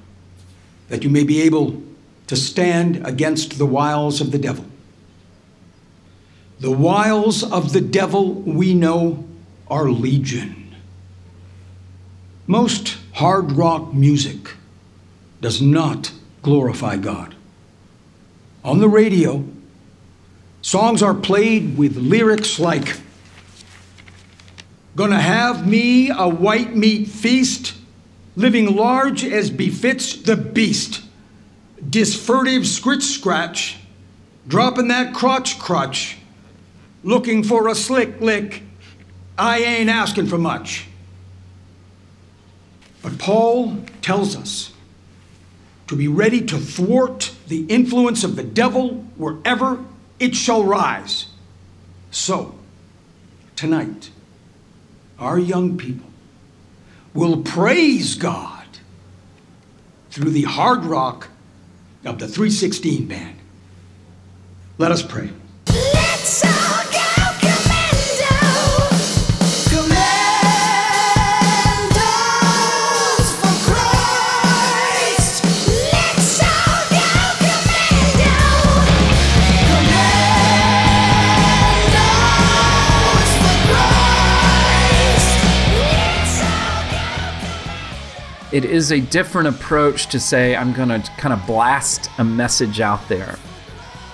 that 0.89 1.03
you 1.03 1.09
may 1.09 1.23
be 1.23 1.41
able 1.41 1.81
to 2.27 2.35
stand 2.35 3.05
against 3.05 3.57
the 3.57 3.65
wiles 3.65 4.21
of 4.21 4.31
the 4.31 4.37
devil. 4.37 4.65
The 6.59 6.71
wiles 6.71 7.43
of 7.43 7.73
the 7.73 7.81
devil 7.81 8.33
we 8.33 8.73
know 8.73 9.25
are 9.67 9.89
legion. 9.89 10.75
Most 12.47 12.97
hard 13.13 13.51
rock 13.53 13.93
music 13.93 14.55
does 15.41 15.61
not 15.61 16.11
glorify 16.43 16.97
God. 16.97 17.35
On 18.63 18.79
the 18.79 18.89
radio, 18.89 19.43
songs 20.61 21.03
are 21.03 21.13
played 21.13 21.77
with 21.77 21.97
lyrics 21.97 22.59
like, 22.59 22.97
Gonna 24.95 25.19
have 25.19 25.67
me 25.67 26.09
a 26.09 26.27
white 26.27 26.75
meat 26.75 27.09
feast, 27.09 27.73
living 28.35 28.75
large 28.75 29.25
as 29.25 29.49
befits 29.49 30.15
the 30.15 30.37
beast. 30.37 31.01
Disfurtive 31.89 32.65
scritch 32.65 33.03
scratch, 33.03 33.77
dropping 34.47 34.87
that 34.87 35.13
crotch 35.13 35.59
crutch, 35.59 36.17
looking 37.03 37.43
for 37.43 37.67
a 37.67 37.75
slick 37.75 38.21
lick. 38.21 38.63
I 39.37 39.59
ain't 39.59 39.89
asking 39.89 40.27
for 40.27 40.37
much. 40.37 40.87
But 43.01 43.19
Paul 43.19 43.83
tells 44.01 44.35
us 44.35 44.71
to 45.87 45.95
be 45.95 46.07
ready 46.07 46.41
to 46.41 46.57
thwart 46.57 47.35
the 47.47 47.65
influence 47.65 48.23
of 48.23 48.35
the 48.35 48.43
devil 48.43 49.05
wherever 49.17 49.83
it 50.19 50.35
shall 50.35 50.63
rise. 50.63 51.27
So, 52.11 52.55
tonight, 53.55 54.09
our 55.19 55.39
young 55.39 55.77
people 55.77 56.09
will 57.13 57.41
praise 57.41 58.15
God 58.15 58.65
through 60.09 60.31
the 60.31 60.43
hard 60.43 60.83
rock 60.85 61.29
of 62.05 62.19
the 62.19 62.27
316 62.27 63.07
band. 63.07 63.37
Let 64.77 64.91
us 64.91 65.01
pray. 65.01 65.29
It 88.55 88.65
is 88.65 88.91
a 88.91 88.99
different 88.99 89.47
approach 89.47 90.07
to 90.07 90.19
say 90.19 90.55
I'm 90.55 90.73
going 90.73 90.89
to 90.89 90.99
kind 91.17 91.33
of 91.33 91.45
blast 91.45 92.09
a 92.17 92.23
message 92.23 92.79
out 92.79 93.07
there 93.09 93.37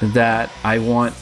that 0.01 0.51
I 0.63 0.79
want 0.79 1.13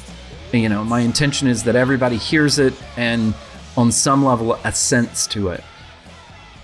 you 0.53 0.69
know 0.69 0.83
my 0.83 1.01
intention 1.01 1.47
is 1.47 1.63
that 1.63 1.75
everybody 1.75 2.17
hears 2.17 2.59
it 2.59 2.73
and 2.97 3.33
on 3.77 3.91
some 3.91 4.25
level 4.25 4.55
assents 4.63 5.27
to 5.27 5.49
it 5.49 5.63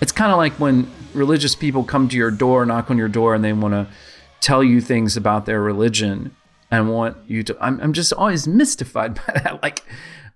it's 0.00 0.12
kind 0.12 0.30
of 0.32 0.38
like 0.38 0.52
when 0.54 0.90
religious 1.14 1.54
people 1.54 1.82
come 1.82 2.08
to 2.08 2.16
your 2.16 2.30
door, 2.30 2.64
knock 2.66 2.90
on 2.90 2.98
your 2.98 3.08
door, 3.08 3.34
and 3.34 3.42
they 3.42 3.52
want 3.52 3.74
to 3.74 3.88
tell 4.40 4.62
you 4.62 4.80
things 4.80 5.16
about 5.16 5.46
their 5.46 5.60
religion 5.60 6.36
and 6.70 6.90
want 6.90 7.16
you 7.26 7.42
to. 7.42 7.56
I'm, 7.60 7.80
I'm 7.80 7.92
just 7.92 8.12
always 8.12 8.46
mystified 8.46 9.14
by 9.26 9.40
that. 9.42 9.62
Like, 9.62 9.82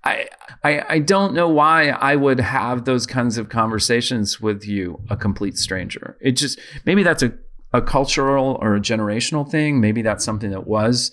I, 0.02 0.28
I, 0.62 0.84
I 0.88 0.98
don't 0.98 1.34
know 1.34 1.48
why 1.48 1.88
I 1.88 2.16
would 2.16 2.40
have 2.40 2.84
those 2.84 3.06
kinds 3.06 3.38
of 3.38 3.48
conversations 3.48 4.40
with 4.40 4.64
you, 4.64 5.00
a 5.08 5.16
complete 5.16 5.56
stranger. 5.56 6.16
It 6.20 6.32
just 6.32 6.58
maybe 6.84 7.02
that's 7.02 7.22
a, 7.22 7.32
a 7.72 7.80
cultural 7.80 8.58
or 8.60 8.76
a 8.76 8.80
generational 8.80 9.50
thing. 9.50 9.80
Maybe 9.80 10.02
that's 10.02 10.24
something 10.24 10.50
that 10.50 10.66
was 10.66 11.12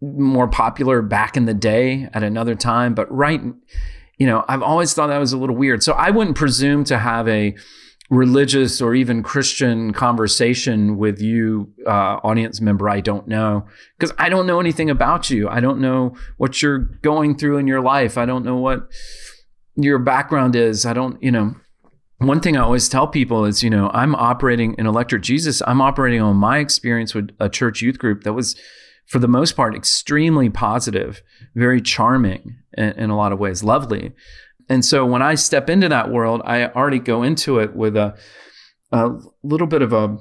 more 0.00 0.48
popular 0.48 1.02
back 1.02 1.36
in 1.36 1.44
the 1.44 1.54
day 1.54 2.08
at 2.14 2.22
another 2.22 2.54
time. 2.54 2.94
But 2.94 3.10
right, 3.12 3.42
you 4.18 4.26
know, 4.26 4.44
I've 4.48 4.62
always 4.62 4.94
thought 4.94 5.08
that 5.08 5.18
was 5.18 5.32
a 5.32 5.38
little 5.38 5.56
weird. 5.56 5.82
So 5.82 5.92
I 5.92 6.10
wouldn't 6.10 6.36
presume 6.36 6.84
to 6.84 6.98
have 6.98 7.28
a 7.28 7.54
religious 8.10 8.80
or 8.80 8.94
even 8.94 9.22
Christian 9.22 9.92
conversation 9.92 10.96
with 10.96 11.20
you, 11.20 11.72
uh, 11.86 12.20
audience 12.22 12.60
member, 12.60 12.88
I 12.88 13.00
don't 13.00 13.26
know. 13.26 13.66
Because 13.98 14.14
I 14.18 14.28
don't 14.28 14.46
know 14.46 14.60
anything 14.60 14.90
about 14.90 15.28
you. 15.30 15.48
I 15.48 15.60
don't 15.60 15.80
know 15.80 16.14
what 16.36 16.62
you're 16.62 16.78
going 16.78 17.36
through 17.36 17.58
in 17.58 17.66
your 17.66 17.80
life. 17.80 18.16
I 18.16 18.26
don't 18.26 18.44
know 18.44 18.56
what 18.56 18.88
your 19.74 19.98
background 19.98 20.54
is. 20.54 20.86
I 20.86 20.92
don't, 20.92 21.20
you 21.22 21.30
know. 21.30 21.56
One 22.18 22.40
thing 22.40 22.56
I 22.56 22.60
always 22.60 22.88
tell 22.88 23.06
people 23.06 23.44
is, 23.44 23.62
you 23.62 23.68
know, 23.68 23.90
I'm 23.92 24.14
operating 24.14 24.74
in 24.78 24.86
Electric 24.86 25.22
Jesus. 25.22 25.60
I'm 25.66 25.82
operating 25.82 26.22
on 26.22 26.36
my 26.36 26.58
experience 26.58 27.14
with 27.14 27.30
a 27.38 27.50
church 27.50 27.82
youth 27.82 27.98
group 27.98 28.22
that 28.22 28.32
was, 28.32 28.56
for 29.04 29.18
the 29.18 29.28
most 29.28 29.54
part, 29.54 29.74
extremely 29.74 30.48
positive, 30.48 31.20
very 31.54 31.82
charming 31.82 32.56
in, 32.78 32.92
in 32.92 33.10
a 33.10 33.16
lot 33.16 33.32
of 33.32 33.38
ways, 33.38 33.62
lovely. 33.62 34.12
And 34.68 34.84
so 34.84 35.06
when 35.06 35.22
I 35.22 35.34
step 35.34 35.70
into 35.70 35.88
that 35.88 36.10
world, 36.10 36.42
I 36.44 36.66
already 36.66 36.98
go 36.98 37.22
into 37.22 37.58
it 37.58 37.74
with 37.74 37.96
a 37.96 38.16
a 38.92 39.10
little 39.42 39.66
bit 39.66 39.82
of 39.82 39.92
a 39.92 40.16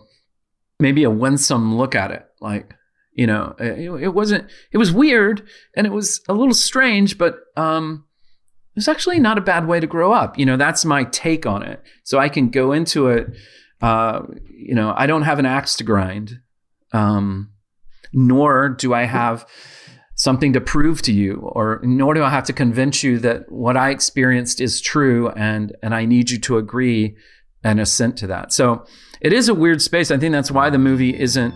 maybe 0.80 1.04
a 1.04 1.10
winsome 1.10 1.78
look 1.78 1.96
at 1.96 2.12
it. 2.12 2.26
Like, 2.42 2.74
you 3.14 3.28
know, 3.28 3.56
it, 3.60 4.04
it 4.04 4.14
wasn't 4.14 4.50
it 4.72 4.78
was 4.78 4.92
weird 4.92 5.48
and 5.76 5.88
it 5.88 5.92
was 5.92 6.22
a 6.28 6.34
little 6.34 6.54
strange, 6.54 7.18
but 7.18 7.38
um 7.56 8.06
it 8.76 8.80
was 8.80 8.88
actually 8.88 9.20
not 9.20 9.38
a 9.38 9.42
bad 9.42 9.68
way 9.68 9.80
to 9.80 9.88
grow 9.88 10.12
up. 10.12 10.38
You 10.38 10.46
know, 10.46 10.58
that's 10.58 10.84
my 10.84 11.06
take 11.06 11.46
on 11.46 11.64
it. 11.64 11.82
So 12.04 12.20
I 12.20 12.28
can 12.28 12.50
go 12.50 12.74
into 12.74 13.08
it 13.08 13.30
uh, 13.82 14.22
you 14.50 14.74
know, 14.74 14.94
I 14.96 15.06
don't 15.06 15.24
have 15.24 15.40
an 15.40 15.46
axe 15.46 15.76
to 15.78 15.84
grind. 15.84 16.40
Um, 16.92 17.52
nor 18.14 18.70
do 18.70 18.94
I 18.94 19.04
have 19.04 19.46
something 20.16 20.54
to 20.54 20.62
prove 20.62 21.02
to 21.02 21.12
you 21.12 21.36
or 21.54 21.82
nor 21.84 22.14
do 22.14 22.24
I 22.24 22.30
have 22.30 22.46
to 22.46 22.54
convince 22.54 23.04
you 23.04 23.20
that 23.20 23.52
what 23.52 23.76
I 23.76 23.90
experienced 23.90 24.62
is 24.62 24.80
true 24.80 25.30
and 25.30 25.76
and 25.84 25.94
I 25.94 26.06
need 26.06 26.30
you 26.30 26.40
to 26.40 26.58
agree 26.58 27.16
and 27.64 27.80
assent 27.80 28.18
to 28.18 28.28
that. 28.28 28.54
So 28.54 28.86
it 29.20 29.34
is 29.34 29.50
a 29.50 29.54
weird 29.54 29.82
space. 29.82 30.12
I 30.12 30.18
think 30.18 30.32
that's 30.32 30.52
why 30.52 30.70
the 30.70 30.78
movie 30.78 31.20
isn't 31.20 31.54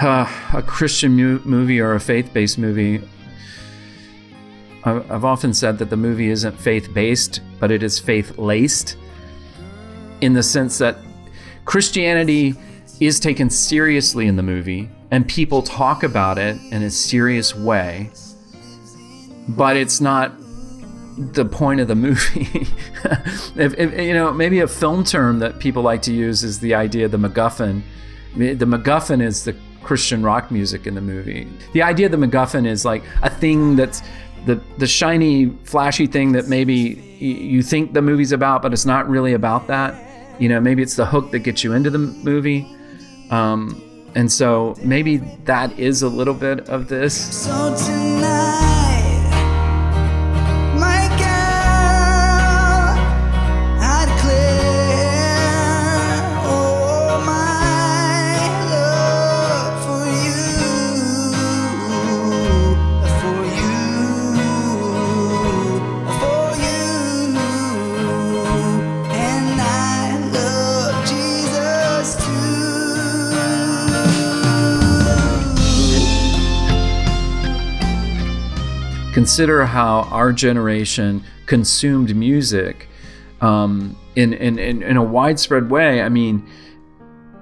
uh, 0.00 0.30
a 0.52 0.62
Christian 0.62 1.16
mu- 1.16 1.40
movie 1.44 1.80
or 1.80 1.94
a 1.94 2.00
faith-based 2.00 2.58
movie. 2.58 3.02
I've 4.84 5.24
often 5.24 5.52
said 5.52 5.78
that 5.78 5.90
the 5.90 5.96
movie 5.96 6.30
isn't 6.30 6.56
faith-based, 6.60 7.40
but 7.58 7.72
it 7.72 7.82
is 7.82 7.98
faith-laced 7.98 8.96
in 10.20 10.32
the 10.32 10.44
sense 10.44 10.78
that 10.78 10.98
Christianity 11.64 12.54
is 13.00 13.18
taken 13.18 13.50
seriously 13.50 14.28
in 14.28 14.36
the 14.36 14.44
movie 14.44 14.88
and 15.10 15.26
people 15.26 15.62
talk 15.62 16.02
about 16.02 16.38
it 16.38 16.56
in 16.70 16.82
a 16.82 16.90
serious 16.90 17.54
way, 17.54 18.10
but 19.48 19.76
it's 19.76 20.00
not 20.00 20.32
the 21.16 21.44
point 21.44 21.80
of 21.80 21.88
the 21.88 21.94
movie. 21.94 22.48
if, 23.56 23.74
if, 23.78 23.98
you 23.98 24.14
know, 24.14 24.32
maybe 24.32 24.60
a 24.60 24.68
film 24.68 25.04
term 25.04 25.38
that 25.38 25.58
people 25.58 25.82
like 25.82 26.02
to 26.02 26.12
use 26.12 26.44
is 26.44 26.60
the 26.60 26.74
idea 26.74 27.06
of 27.06 27.12
the 27.12 27.18
MacGuffin. 27.18 27.82
The 28.36 28.54
MacGuffin 28.54 29.22
is 29.22 29.44
the 29.44 29.56
Christian 29.82 30.22
rock 30.22 30.50
music 30.50 30.86
in 30.86 30.94
the 30.94 31.00
movie. 31.00 31.48
The 31.72 31.82
idea 31.82 32.06
of 32.06 32.12
the 32.12 32.18
MacGuffin 32.18 32.66
is 32.66 32.84
like 32.84 33.02
a 33.22 33.30
thing 33.30 33.76
that's 33.76 34.02
the 34.44 34.60
the 34.78 34.86
shiny, 34.86 35.50
flashy 35.64 36.06
thing 36.06 36.32
that 36.32 36.48
maybe 36.48 36.74
you 37.18 37.62
think 37.62 37.94
the 37.94 38.02
movie's 38.02 38.32
about, 38.32 38.62
but 38.62 38.72
it's 38.72 38.84
not 38.84 39.08
really 39.08 39.32
about 39.32 39.66
that. 39.68 40.40
You 40.40 40.48
know, 40.50 40.60
maybe 40.60 40.82
it's 40.82 40.96
the 40.96 41.06
hook 41.06 41.30
that 41.30 41.40
gets 41.40 41.64
you 41.64 41.72
into 41.72 41.88
the 41.88 41.98
movie. 41.98 42.66
Um, 43.30 43.82
and 44.16 44.32
so 44.32 44.74
maybe 44.82 45.18
that 45.44 45.78
is 45.78 46.00
a 46.02 46.08
little 46.08 46.32
bit 46.32 46.70
of 46.70 46.88
this. 46.88 47.44
So 47.44 48.15
consider 79.26 79.66
how 79.66 80.02
our 80.12 80.32
generation 80.32 81.20
consumed 81.46 82.14
music 82.14 82.88
um, 83.40 83.98
in, 84.14 84.32
in, 84.32 84.56
in, 84.56 84.84
in 84.84 84.96
a 84.96 85.02
widespread 85.02 85.68
way. 85.68 86.00
I 86.00 86.08
mean, 86.08 86.48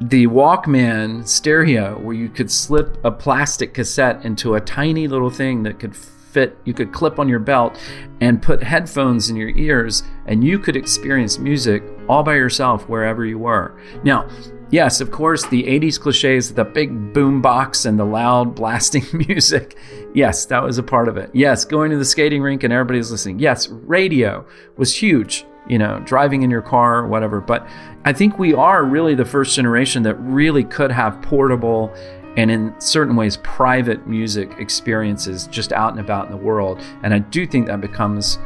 the 0.01 0.27
Walkman 0.29 1.29
stereo, 1.29 1.99
where 1.99 2.15
you 2.15 2.31
could 2.31 2.51
slip 2.51 2.97
a 3.05 3.11
plastic 3.11 3.75
cassette 3.75 4.25
into 4.25 4.55
a 4.55 4.63
tiny 4.63 5.07
little 5.09 5.29
thing 5.29 5.63
that 5.65 5.79
could 5.79 5.95
fit, 5.95 6.57
you 6.65 6.73
could 6.73 6.91
clip 6.91 7.19
on 7.19 7.29
your 7.29 7.39
belt 7.39 7.79
and 8.23 8.41
put 8.41 8.63
headphones 8.63 9.29
in 9.29 9.37
your 9.37 9.51
ears, 9.51 10.05
and 10.25 10.43
you 10.43 10.59
could 10.59 10.77
experience 10.77 11.39
music 11.39 11.83
all 12.09 12.23
by 12.23 12.35
yourself 12.35 12.89
wherever 12.89 13.27
you 13.27 13.39
were. 13.39 13.79
Now, 14.03 14.27
yes, 14.75 15.01
of 15.01 15.13
course, 15.13 15.47
the 15.47 15.63
80s 15.63 16.01
cliches, 16.01 16.53
the 16.53 16.65
big 16.65 17.13
boom 17.13 17.41
box 17.41 17.85
and 17.85 17.97
the 17.97 18.05
loud 18.05 18.57
blasting 18.57 19.05
music. 19.29 19.79
Yes, 20.15 20.47
that 20.47 20.65
was 20.65 20.79
a 20.79 20.83
part 20.83 21.07
of 21.07 21.17
it. 21.17 21.31
Yes, 21.33 21.65
going 21.65 21.93
to 21.93 21.97
the 21.97 22.05
skating 22.05 22.43
rink 22.43 22.65
and 22.65 22.73
everybody's 22.73 23.13
listening. 23.13 23.39
Yes, 23.39 23.69
radio 23.69 24.45
was 24.77 24.93
huge, 24.93 25.47
you 25.69 25.79
know, 25.79 26.01
driving 26.01 26.43
in 26.43 26.51
your 26.51 26.61
car 26.61 26.99
or 26.99 27.07
whatever. 27.07 27.41
But 27.41 27.65
I 28.05 28.13
think 28.13 28.37
we 28.37 28.53
are 28.53 28.85
really 28.85 29.15
the 29.15 29.25
first 29.25 29.55
generation 29.55 30.03
that 30.03 30.17
really 30.17 30.65
could 30.65 30.91
have 30.91 31.23
portable 31.23 31.95
and 32.37 32.51
in 32.51 32.75
certain 32.81 33.15
ways 33.15 33.37
private 33.45 34.09
music 34.09 34.51
experiences 34.59 35.47
just 35.47 35.73
out 35.73 35.93
and 35.93 36.01
about 36.01 36.27
in 36.27 36.33
the 36.33 36.37
world. 36.37 36.81
And 37.05 37.15
I 37.15 37.21
do 37.21 37.47
think 37.47 37.69
that 37.69 37.81
becomes 37.81 38.39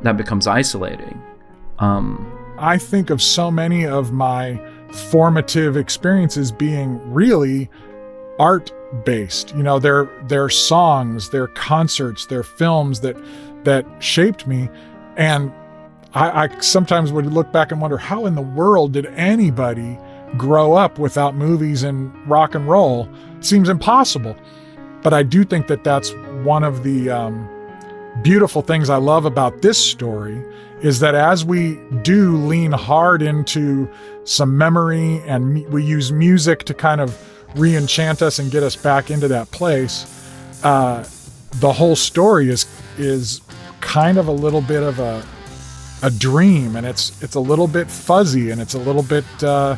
that 0.00 0.16
becomes 0.16 0.46
isolating. 0.46 1.22
Um, 1.78 2.32
I 2.58 2.78
think 2.78 3.10
of 3.10 3.20
so 3.20 3.50
many 3.50 3.86
of 3.86 4.12
my 4.12 4.58
formative 4.92 5.76
experiences 5.76 6.52
being 6.52 7.00
really 7.12 7.68
art 8.38 8.72
based. 9.04 9.54
You 9.56 9.62
know, 9.62 9.78
their 9.78 10.10
their 10.28 10.48
songs, 10.48 11.30
their 11.30 11.48
concerts, 11.48 12.26
their 12.26 12.42
films 12.42 13.00
that 13.00 13.16
that 13.64 13.86
shaped 14.00 14.46
me. 14.46 14.68
And 15.16 15.52
I, 16.14 16.44
I 16.44 16.60
sometimes 16.60 17.12
would 17.12 17.26
look 17.26 17.52
back 17.52 17.72
and 17.72 17.80
wonder 17.80 17.98
how 17.98 18.26
in 18.26 18.34
the 18.34 18.42
world 18.42 18.92
did 18.92 19.06
anybody 19.06 19.98
grow 20.36 20.74
up 20.74 20.98
without 20.98 21.34
movies 21.34 21.82
and 21.82 22.12
rock 22.28 22.54
and 22.54 22.68
roll? 22.68 23.08
It 23.38 23.44
seems 23.44 23.68
impossible. 23.68 24.36
But 25.02 25.12
I 25.14 25.22
do 25.22 25.44
think 25.44 25.66
that 25.68 25.84
that's 25.84 26.12
one 26.42 26.64
of 26.64 26.82
the 26.82 27.10
um, 27.10 27.48
beautiful 28.22 28.62
things 28.62 28.90
I 28.90 28.96
love 28.96 29.24
about 29.24 29.62
this 29.62 29.78
story 29.78 30.42
is 30.82 31.00
that 31.00 31.14
as 31.14 31.44
we 31.44 31.80
do 32.02 32.36
lean 32.36 32.72
hard 32.72 33.22
into 33.22 33.88
some 34.24 34.56
memory 34.58 35.20
and 35.20 35.66
we 35.72 35.82
use 35.82 36.12
music 36.12 36.64
to 36.64 36.74
kind 36.74 37.00
of 37.00 37.16
re-enchant 37.58 38.20
us 38.22 38.38
and 38.38 38.50
get 38.50 38.62
us 38.62 38.76
back 38.76 39.10
into 39.10 39.28
that 39.28 39.50
place, 39.50 40.04
uh, 40.64 41.06
the 41.56 41.72
whole 41.72 41.96
story 41.96 42.50
is 42.50 42.66
is 42.98 43.40
kind 43.80 44.18
of 44.18 44.28
a 44.28 44.32
little 44.32 44.60
bit 44.60 44.82
of 44.82 44.98
a 44.98 45.24
a 46.02 46.10
dream, 46.10 46.76
and 46.76 46.86
it's 46.86 47.22
it's 47.22 47.34
a 47.34 47.40
little 47.40 47.66
bit 47.66 47.90
fuzzy 47.90 48.50
and 48.50 48.60
it's 48.60 48.74
a 48.74 48.78
little 48.78 49.02
bit 49.02 49.24
uh, 49.42 49.76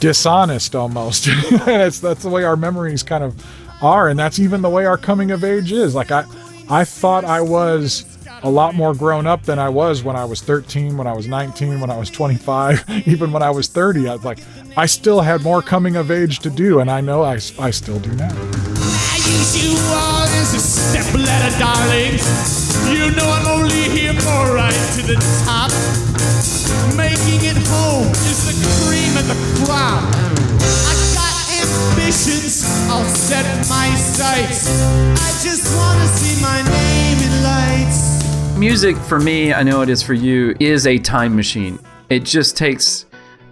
dishonest 0.00 0.74
almost. 0.74 1.26
that's 1.66 2.00
the 2.00 2.30
way 2.30 2.44
our 2.44 2.56
memories 2.56 3.02
kind 3.02 3.22
of 3.22 3.44
are, 3.82 4.08
and 4.08 4.18
that's 4.18 4.38
even 4.38 4.62
the 4.62 4.70
way 4.70 4.86
our 4.86 4.96
coming 4.96 5.30
of 5.30 5.44
age 5.44 5.72
is. 5.72 5.94
Like 5.94 6.10
I 6.10 6.24
I 6.70 6.84
thought 6.84 7.24
I 7.24 7.42
was 7.42 8.13
a 8.44 8.50
lot 8.50 8.74
more 8.74 8.94
grown 8.94 9.26
up 9.26 9.42
than 9.44 9.58
I 9.58 9.70
was 9.70 10.04
when 10.04 10.16
I 10.16 10.26
was 10.26 10.42
13, 10.42 10.98
when 10.98 11.06
I 11.06 11.14
was 11.14 11.26
19, 11.26 11.80
when 11.80 11.90
I 11.90 11.96
was 11.96 12.10
25, 12.10 12.84
even 13.06 13.32
when 13.32 13.42
I 13.42 13.50
was 13.50 13.68
30. 13.68 14.06
I 14.06 14.12
was 14.12 14.24
like, 14.24 14.40
I 14.76 14.84
still 14.84 15.22
had 15.22 15.42
more 15.42 15.62
coming 15.62 15.96
of 15.96 16.10
age 16.10 16.40
to 16.40 16.50
do, 16.50 16.80
and 16.80 16.90
I 16.90 17.00
know 17.00 17.22
I, 17.22 17.34
I 17.58 17.70
still 17.70 17.98
do 17.98 18.12
now. 18.12 18.28
I 18.30 19.16
use 19.16 19.64
you 19.64 19.78
all 19.88 20.28
as 20.28 20.52
a 20.52 21.58
darling. 21.58 22.20
You 22.92 23.16
know 23.16 23.24
I'm 23.24 23.46
only 23.60 23.88
here 23.96 24.12
for 24.12 24.54
right 24.54 24.74
to 24.96 25.02
the 25.08 25.16
top. 25.46 25.70
Making 26.96 27.48
it 27.48 27.56
home 27.72 28.12
is 28.28 28.44
the 28.44 28.56
cream 28.84 29.16
of 29.16 29.26
the 29.26 29.64
crop. 29.64 30.04
Ambitions, 31.64 32.62
I'll 32.90 33.04
set 33.14 33.46
my 33.70 33.88
sights. 33.94 34.68
I 34.68 35.30
just 35.40 35.64
wanna 35.74 36.06
see 36.08 36.42
my 36.42 36.60
name. 36.62 37.13
Music, 38.56 38.96
for 38.96 39.18
me, 39.18 39.52
I 39.52 39.64
know 39.64 39.82
it 39.82 39.88
is 39.88 40.00
for 40.00 40.14
you, 40.14 40.54
is 40.60 40.86
a 40.86 40.96
time 40.96 41.34
machine. 41.34 41.76
It 42.08 42.24
just 42.24 42.56
takes 42.56 43.04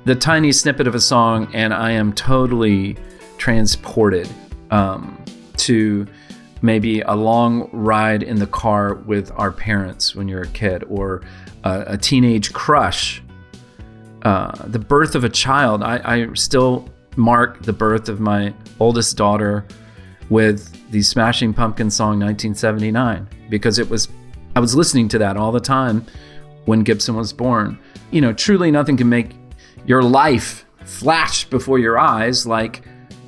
the 0.04 0.14
tiny 0.14 0.52
snippet 0.52 0.86
of 0.86 0.94
a 0.94 1.00
song, 1.00 1.50
and 1.52 1.74
I 1.74 1.90
am 1.90 2.12
totally 2.12 2.96
transported 3.36 4.28
um, 4.70 5.22
to 5.56 6.06
maybe 6.62 7.00
a 7.00 7.14
long 7.14 7.68
ride 7.72 8.22
in 8.22 8.36
the 8.36 8.46
car 8.46 8.94
with 8.94 9.32
our 9.34 9.50
parents 9.50 10.14
when 10.14 10.28
you're 10.28 10.42
a 10.42 10.48
kid, 10.48 10.84
or 10.88 11.22
a, 11.64 11.84
a 11.88 11.98
teenage 11.98 12.52
crush, 12.52 13.20
uh, 14.22 14.52
the 14.68 14.78
birth 14.78 15.16
of 15.16 15.24
a 15.24 15.28
child. 15.28 15.82
I, 15.82 16.00
I 16.04 16.32
still 16.34 16.88
mark 17.16 17.62
the 17.62 17.72
birth 17.72 18.08
of 18.08 18.20
my 18.20 18.54
oldest 18.78 19.16
daughter 19.16 19.66
with 20.30 20.90
the 20.92 21.02
Smashing 21.02 21.54
Pumpkins 21.54 21.96
song 21.96 22.20
1979 22.20 23.28
because 23.50 23.80
it 23.80 23.90
was 23.90 24.08
I 24.54 24.60
was 24.60 24.74
listening 24.76 25.08
to 25.08 25.18
that 25.18 25.36
all 25.36 25.50
the 25.50 25.60
time 25.60 26.04
when 26.66 26.82
Gibson 26.82 27.16
was 27.16 27.32
born. 27.32 27.78
You 28.10 28.20
know, 28.20 28.32
truly 28.32 28.70
nothing 28.70 28.96
can 28.96 29.08
make 29.08 29.30
your 29.86 30.02
life 30.02 30.66
flash 30.84 31.44
before 31.44 31.78
your 31.78 31.98
eyes 31.98 32.46
like 32.46 32.82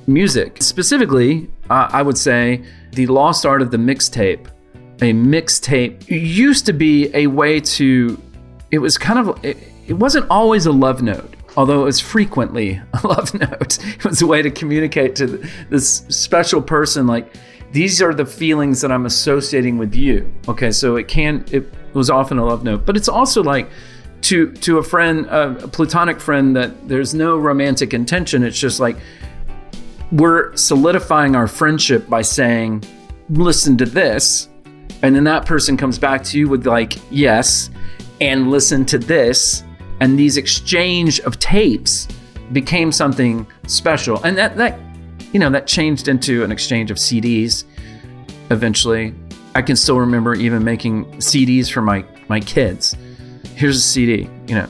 music. 0.07 0.61
Specifically, 0.61 1.49
uh, 1.69 1.89
I 1.91 2.03
would 2.03 2.17
say 2.17 2.63
the 2.91 3.07
lost 3.07 3.45
art 3.45 3.61
of 3.61 3.71
the 3.71 3.77
mixtape. 3.77 4.47
A 5.01 5.13
mixtape 5.13 6.07
used 6.09 6.65
to 6.67 6.73
be 6.73 7.09
a 7.15 7.27
way 7.27 7.59
to, 7.59 8.21
it 8.71 8.79
was 8.79 8.97
kind 8.97 9.19
of, 9.19 9.43
it, 9.43 9.57
it 9.87 9.93
wasn't 9.93 10.29
always 10.29 10.67
a 10.67 10.71
love 10.71 11.01
note. 11.01 11.35
Although 11.57 11.81
it 11.81 11.85
was 11.85 11.99
frequently 11.99 12.81
a 13.03 13.07
love 13.07 13.33
note, 13.33 13.83
it 13.83 14.05
was 14.05 14.21
a 14.21 14.27
way 14.27 14.43
to 14.43 14.51
communicate 14.51 15.15
to 15.15 15.25
this 15.69 16.05
special 16.09 16.61
person, 16.61 17.07
like, 17.07 17.33
these 17.75 18.01
are 18.01 18.13
the 18.13 18.25
feelings 18.25 18.79
that 18.79 18.89
I'm 18.89 19.05
associating 19.05 19.77
with 19.77 19.93
you. 19.93 20.33
Okay, 20.47 20.71
so 20.71 20.95
it 20.95 21.09
can, 21.09 21.43
it 21.51 21.69
was 21.93 22.09
often 22.09 22.37
a 22.37 22.45
love 22.45 22.63
note, 22.63 22.85
but 22.85 22.95
it's 22.95 23.09
also 23.09 23.43
like, 23.43 23.69
to 24.21 24.53
to 24.53 24.77
a 24.77 24.83
friend, 24.83 25.25
a 25.25 25.67
platonic 25.67 26.21
friend, 26.21 26.55
that 26.55 26.87
there's 26.87 27.13
no 27.13 27.37
romantic 27.37 27.93
intention. 27.93 28.43
It's 28.43 28.57
just 28.57 28.79
like 28.79 28.95
we're 30.09 30.55
solidifying 30.55 31.35
our 31.35 31.47
friendship 31.47 32.09
by 32.09 32.21
saying, 32.23 32.85
"Listen 33.29 33.77
to 33.77 33.85
this," 33.85 34.47
and 35.03 35.13
then 35.13 35.25
that 35.25 35.45
person 35.45 35.75
comes 35.75 35.99
back 35.99 36.23
to 36.23 36.39
you 36.39 36.47
with 36.47 36.65
like, 36.65 36.97
"Yes," 37.11 37.69
and 38.21 38.49
listen 38.49 38.85
to 38.85 38.97
this, 38.97 39.63
and 39.99 40.17
these 40.17 40.37
exchange 40.37 41.19
of 41.19 41.37
tapes 41.39 42.07
became 42.53 42.91
something 42.91 43.45
special, 43.67 44.23
and 44.23 44.37
that 44.37 44.55
that 44.55 44.79
you 45.33 45.39
know 45.39 45.49
that 45.49 45.67
changed 45.67 46.07
into 46.07 46.43
an 46.43 46.51
exchange 46.51 46.91
of 46.91 46.97
CDs. 46.97 47.63
Eventually, 48.51 49.13
I 49.55 49.61
can 49.61 49.75
still 49.75 49.99
remember 49.99 50.35
even 50.35 50.63
making 50.63 51.05
CDs 51.17 51.71
for 51.71 51.81
my 51.81 52.05
my 52.27 52.39
kids 52.39 52.95
here's 53.55 53.77
a 53.77 53.81
CD, 53.81 54.29
you 54.47 54.55
know, 54.55 54.67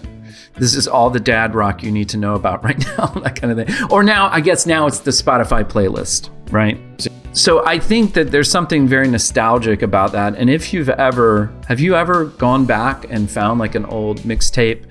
this 0.53 0.75
is 0.75 0.87
all 0.87 1.09
the 1.09 1.19
dad 1.19 1.53
rock 1.53 1.83
you 1.83 1.91
need 1.91 2.07
to 2.09 2.17
know 2.17 2.35
about 2.35 2.63
right 2.63 2.77
now, 2.97 3.07
that 3.07 3.39
kind 3.39 3.57
of 3.59 3.67
thing. 3.67 3.91
Or 3.91 4.03
now, 4.03 4.29
I 4.31 4.39
guess 4.41 4.65
now 4.65 4.87
it's 4.87 4.99
the 4.99 5.11
Spotify 5.11 5.63
playlist, 5.63 6.29
right? 6.51 6.77
So, 6.99 7.11
so 7.33 7.65
I 7.65 7.79
think 7.79 8.13
that 8.13 8.31
there's 8.31 8.49
something 8.49 8.87
very 8.87 9.09
nostalgic 9.09 9.81
about 9.81 10.13
that. 10.13 10.35
And 10.35 10.49
if 10.49 10.73
you've 10.73 10.89
ever, 10.89 11.53
have 11.67 11.79
you 11.79 11.95
ever 11.95 12.25
gone 12.25 12.65
back 12.65 13.05
and 13.09 13.29
found 13.29 13.59
like 13.59 13.75
an 13.75 13.85
old 13.85 14.19
mixtape 14.19 14.85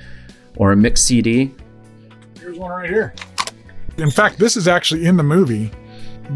or 0.57 0.73
a 0.73 0.77
mix 0.77 1.03
CD? 1.03 1.55
Here's 2.39 2.59
one 2.59 2.71
right 2.71 2.91
here. 2.91 3.15
In 3.99 4.11
fact, 4.11 4.39
this 4.39 4.57
is 4.57 4.69
actually 4.69 5.07
in 5.07 5.17
the 5.17 5.23
movie. 5.23 5.71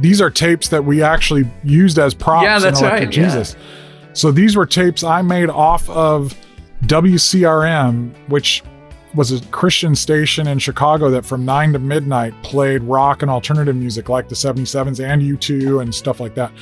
These 0.01 0.21
are 0.21 0.31
tapes 0.31 0.69
that 0.69 0.85
we 0.85 1.03
actually 1.03 1.51
used 1.65 1.99
as 1.99 2.15
props 2.15 2.45
Yeah, 2.45 2.59
that's 2.59 2.83
right, 2.83 3.03
yeah. 3.03 3.09
Jesus. 3.09 3.57
So 4.13 4.31
these 4.31 4.57
were 4.57 4.67
tapes 4.67 5.03
I 5.03 5.23
made 5.23 5.49
off 5.49 5.89
of 5.89 6.35
WCRM, 6.83 8.13
which 8.29 8.63
was 9.15 9.33
a 9.33 9.45
Christian 9.47 9.95
station 9.95 10.47
in 10.47 10.59
Chicago 10.59 11.11
that 11.11 11.25
from 11.25 11.45
9 11.45 11.73
to 11.73 11.79
midnight 11.79 12.35
played 12.43 12.83
rock 12.83 13.23
and 13.23 13.31
alternative 13.31 13.75
music 13.75 14.09
like 14.09 14.29
the 14.29 14.35
77s 14.35 15.05
and 15.05 15.23
U2 15.23 15.83
and 15.83 15.95
stuff 15.95 16.21
like 16.21 16.35
that. 16.35 16.53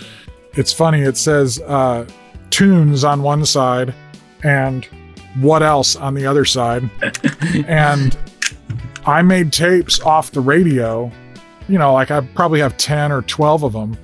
It's 0.53 0.73
funny, 0.73 1.03
it 1.03 1.17
says 1.17 1.61
uh, 1.67 2.07
tunes 2.51 3.05
on 3.05 3.23
one 3.23 3.45
side 3.45 3.95
and 4.43 4.85
what 5.41 5.63
else 5.63 5.97
on 5.97 6.15
the 6.15 6.27
other 6.27 6.45
side. 6.45 6.89
and 7.67 8.17
I 9.07 9.23
made 9.23 9.53
tapes 9.53 10.01
off 10.01 10.33
the 10.33 10.41
radio, 10.41 11.11
you 11.69 11.79
know, 11.79 11.95
like 11.95 12.11
I 12.11 12.21
probably 12.21 12.61
have 12.61 12.77
10 12.77 13.13
or 13.13 13.23
12 13.23 13.63
of 13.63 13.73
them. 13.73 13.97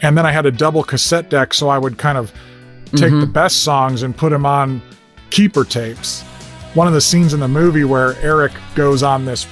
And 0.00 0.16
then 0.16 0.24
I 0.24 0.30
had 0.30 0.46
a 0.46 0.52
double 0.52 0.84
cassette 0.84 1.28
deck, 1.28 1.52
so 1.52 1.68
I 1.68 1.76
would 1.76 1.98
kind 1.98 2.16
of 2.16 2.32
take 2.92 3.00
the 3.00 3.06
mm-hmm. 3.08 3.32
best 3.32 3.64
songs 3.64 4.04
and 4.04 4.16
put 4.16 4.30
them 4.30 4.46
on 4.46 4.80
keeper 5.30 5.64
tapes. 5.64 6.22
One 6.74 6.86
of 6.86 6.94
the 6.94 7.00
scenes 7.00 7.34
in 7.34 7.40
the 7.40 7.48
movie 7.48 7.82
where 7.82 8.14
Eric 8.22 8.52
goes 8.76 9.02
on 9.02 9.24
this 9.24 9.46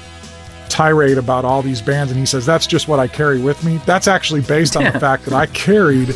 tirade 0.69 1.19
about 1.19 1.45
all 1.45 1.63
these 1.63 1.83
bands 1.83 2.13
and 2.13 2.21
he 2.21 2.27
says, 2.27 2.47
That's 2.47 2.67
just 2.67 2.87
what 2.87 3.01
I 3.01 3.09
carry 3.09 3.41
with 3.41 3.65
me. 3.65 3.81
That's 3.87 4.07
actually 4.07 4.43
based 4.43 4.77
on 4.77 4.85
the 4.85 4.93
fact 5.01 5.25
that 5.25 5.35
I 5.35 5.47
carried 5.47 6.15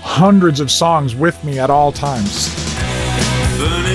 hundreds 0.00 0.60
of 0.60 0.70
songs 0.70 1.16
with 1.16 1.42
me 1.42 1.58
at 1.58 1.70
all 1.70 1.90
times. 1.90 2.54
Burning 3.58 3.93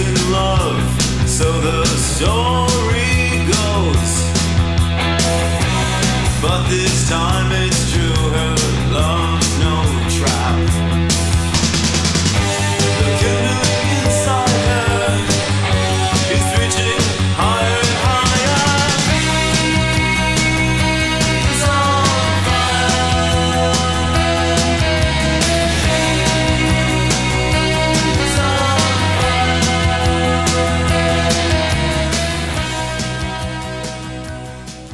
in 0.00 0.32
love, 0.32 0.80
so 1.28 1.48
the 1.60 1.84
story 2.14 3.44
goes. 3.56 4.12
But 6.40 6.68
this 6.68 7.08
time 7.08 7.52
it's 7.52 7.92
true, 7.92 8.59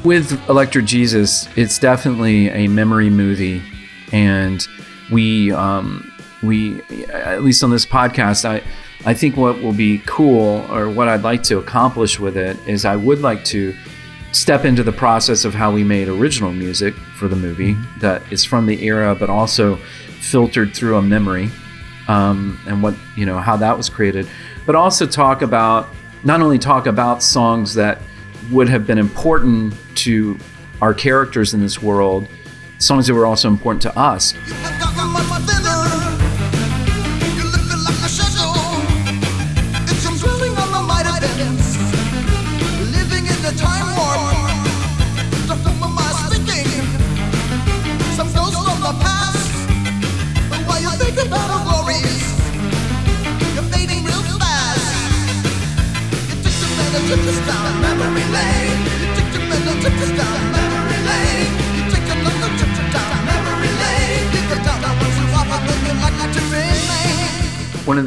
with 0.07 0.49
Electric 0.49 0.85
Jesus, 0.85 1.49
it's 1.57 1.81
definitely 1.81 2.49
a 2.51 2.69
memory 2.69 3.11
movie, 3.11 3.61
and 4.13 4.65
we 5.11 5.51
um, 5.51 6.13
we 6.45 6.81
at 7.07 7.43
least 7.43 7.65
on 7.65 7.71
this 7.71 7.85
podcast, 7.85 8.45
I 8.45 8.63
I 9.05 9.15
think 9.15 9.37
what 9.37 9.61
will 9.61 9.73
be 9.73 9.99
cool 10.07 10.65
or 10.71 10.89
what 10.89 11.09
I'd 11.09 11.23
like 11.23 11.43
to 11.45 11.59
accomplish 11.59 12.21
with 12.21 12.37
it 12.37 12.57
is 12.69 12.85
I 12.85 12.95
would 12.95 13.21
like 13.21 13.45
to 13.47 13.75
step 14.31 14.65
into 14.65 14.85
the 14.85 14.93
process 14.93 15.45
of 15.45 15.55
how 15.55 15.73
we 15.73 15.83
made 15.83 16.07
original 16.07 16.53
music 16.53 16.95
for 16.95 17.27
the 17.27 17.37
movie 17.37 17.77
that 17.99 18.23
is 18.31 18.45
from 18.45 18.67
the 18.67 18.85
era, 18.85 19.13
but 19.17 19.29
also 19.29 19.75
filtered 20.21 20.73
through 20.73 20.99
a 20.99 21.03
memory, 21.03 21.51
um, 22.07 22.61
and 22.69 22.81
what 22.81 22.95
you 23.17 23.27
know 23.27 23.39
how 23.39 23.57
that 23.57 23.77
was 23.77 23.89
created, 23.89 24.29
but 24.67 24.77
also 24.77 25.05
talk 25.05 25.43
about 25.43 25.89
not 26.23 26.41
only 26.41 26.59
talk 26.59 26.87
about 26.87 27.25
songs 27.25 27.75
that 27.75 28.01
would 28.51 28.69
have 28.69 28.87
been 28.87 28.99
important 28.99 29.75
to 29.97 30.39
our 30.81 30.95
characters 30.95 31.55
in 31.55 31.61
this 31.61 31.83
world, 31.83 32.29
songs 32.79 33.07
that 33.07 33.15
were 33.15 33.27
also 33.27 33.49
important 33.49 33.83
to 33.83 33.99
us. 33.99 34.35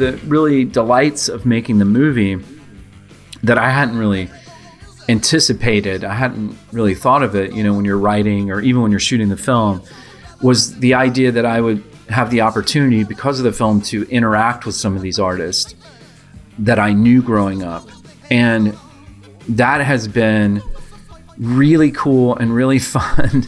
The 0.00 0.16
really 0.26 0.64
delights 0.64 1.28
of 1.28 1.46
making 1.46 1.78
the 1.78 1.84
movie 1.84 2.38
that 3.42 3.58
I 3.58 3.70
hadn't 3.70 3.96
really 3.96 4.28
anticipated, 5.08 6.04
I 6.04 6.14
hadn't 6.14 6.56
really 6.72 6.94
thought 6.94 7.22
of 7.22 7.34
it, 7.34 7.52
you 7.52 7.62
know, 7.62 7.74
when 7.74 7.84
you're 7.84 7.98
writing 7.98 8.50
or 8.50 8.60
even 8.60 8.82
when 8.82 8.90
you're 8.90 9.00
shooting 9.00 9.28
the 9.28 9.36
film, 9.36 9.82
was 10.42 10.78
the 10.78 10.94
idea 10.94 11.32
that 11.32 11.44
I 11.44 11.60
would 11.60 11.82
have 12.08 12.30
the 12.30 12.40
opportunity 12.40 13.04
because 13.04 13.38
of 13.38 13.44
the 13.44 13.52
film 13.52 13.80
to 13.82 14.08
interact 14.10 14.66
with 14.66 14.74
some 14.74 14.96
of 14.96 15.02
these 15.02 15.18
artists 15.18 15.74
that 16.58 16.78
I 16.78 16.92
knew 16.92 17.22
growing 17.22 17.62
up. 17.62 17.88
And 18.30 18.76
that 19.48 19.80
has 19.80 20.08
been 20.08 20.62
really 21.38 21.90
cool 21.90 22.36
and 22.36 22.54
really 22.54 22.78
fun 22.96 23.46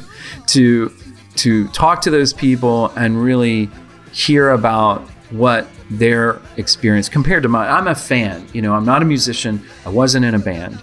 to 0.49 0.93
to 1.35 1.67
talk 1.69 2.03
to 2.03 2.11
those 2.11 2.33
people 2.33 2.89
and 2.91 3.23
really 3.23 3.71
hear 4.13 4.51
about 4.51 5.01
what 5.31 5.67
their 5.99 6.41
experience 6.57 7.09
compared 7.09 7.43
to 7.43 7.49
mine. 7.49 7.71
I'm 7.71 7.89
a 7.89 7.95
fan, 7.95 8.47
you 8.53 8.63
know, 8.63 8.75
I'm 8.75 8.85
not 8.85 9.03
a 9.03 9.05
musician. 9.05 9.63
I 9.85 9.91
wasn't 9.91 10.25
in 10.25 10.35
a 10.35 10.39
band. 10.39 10.81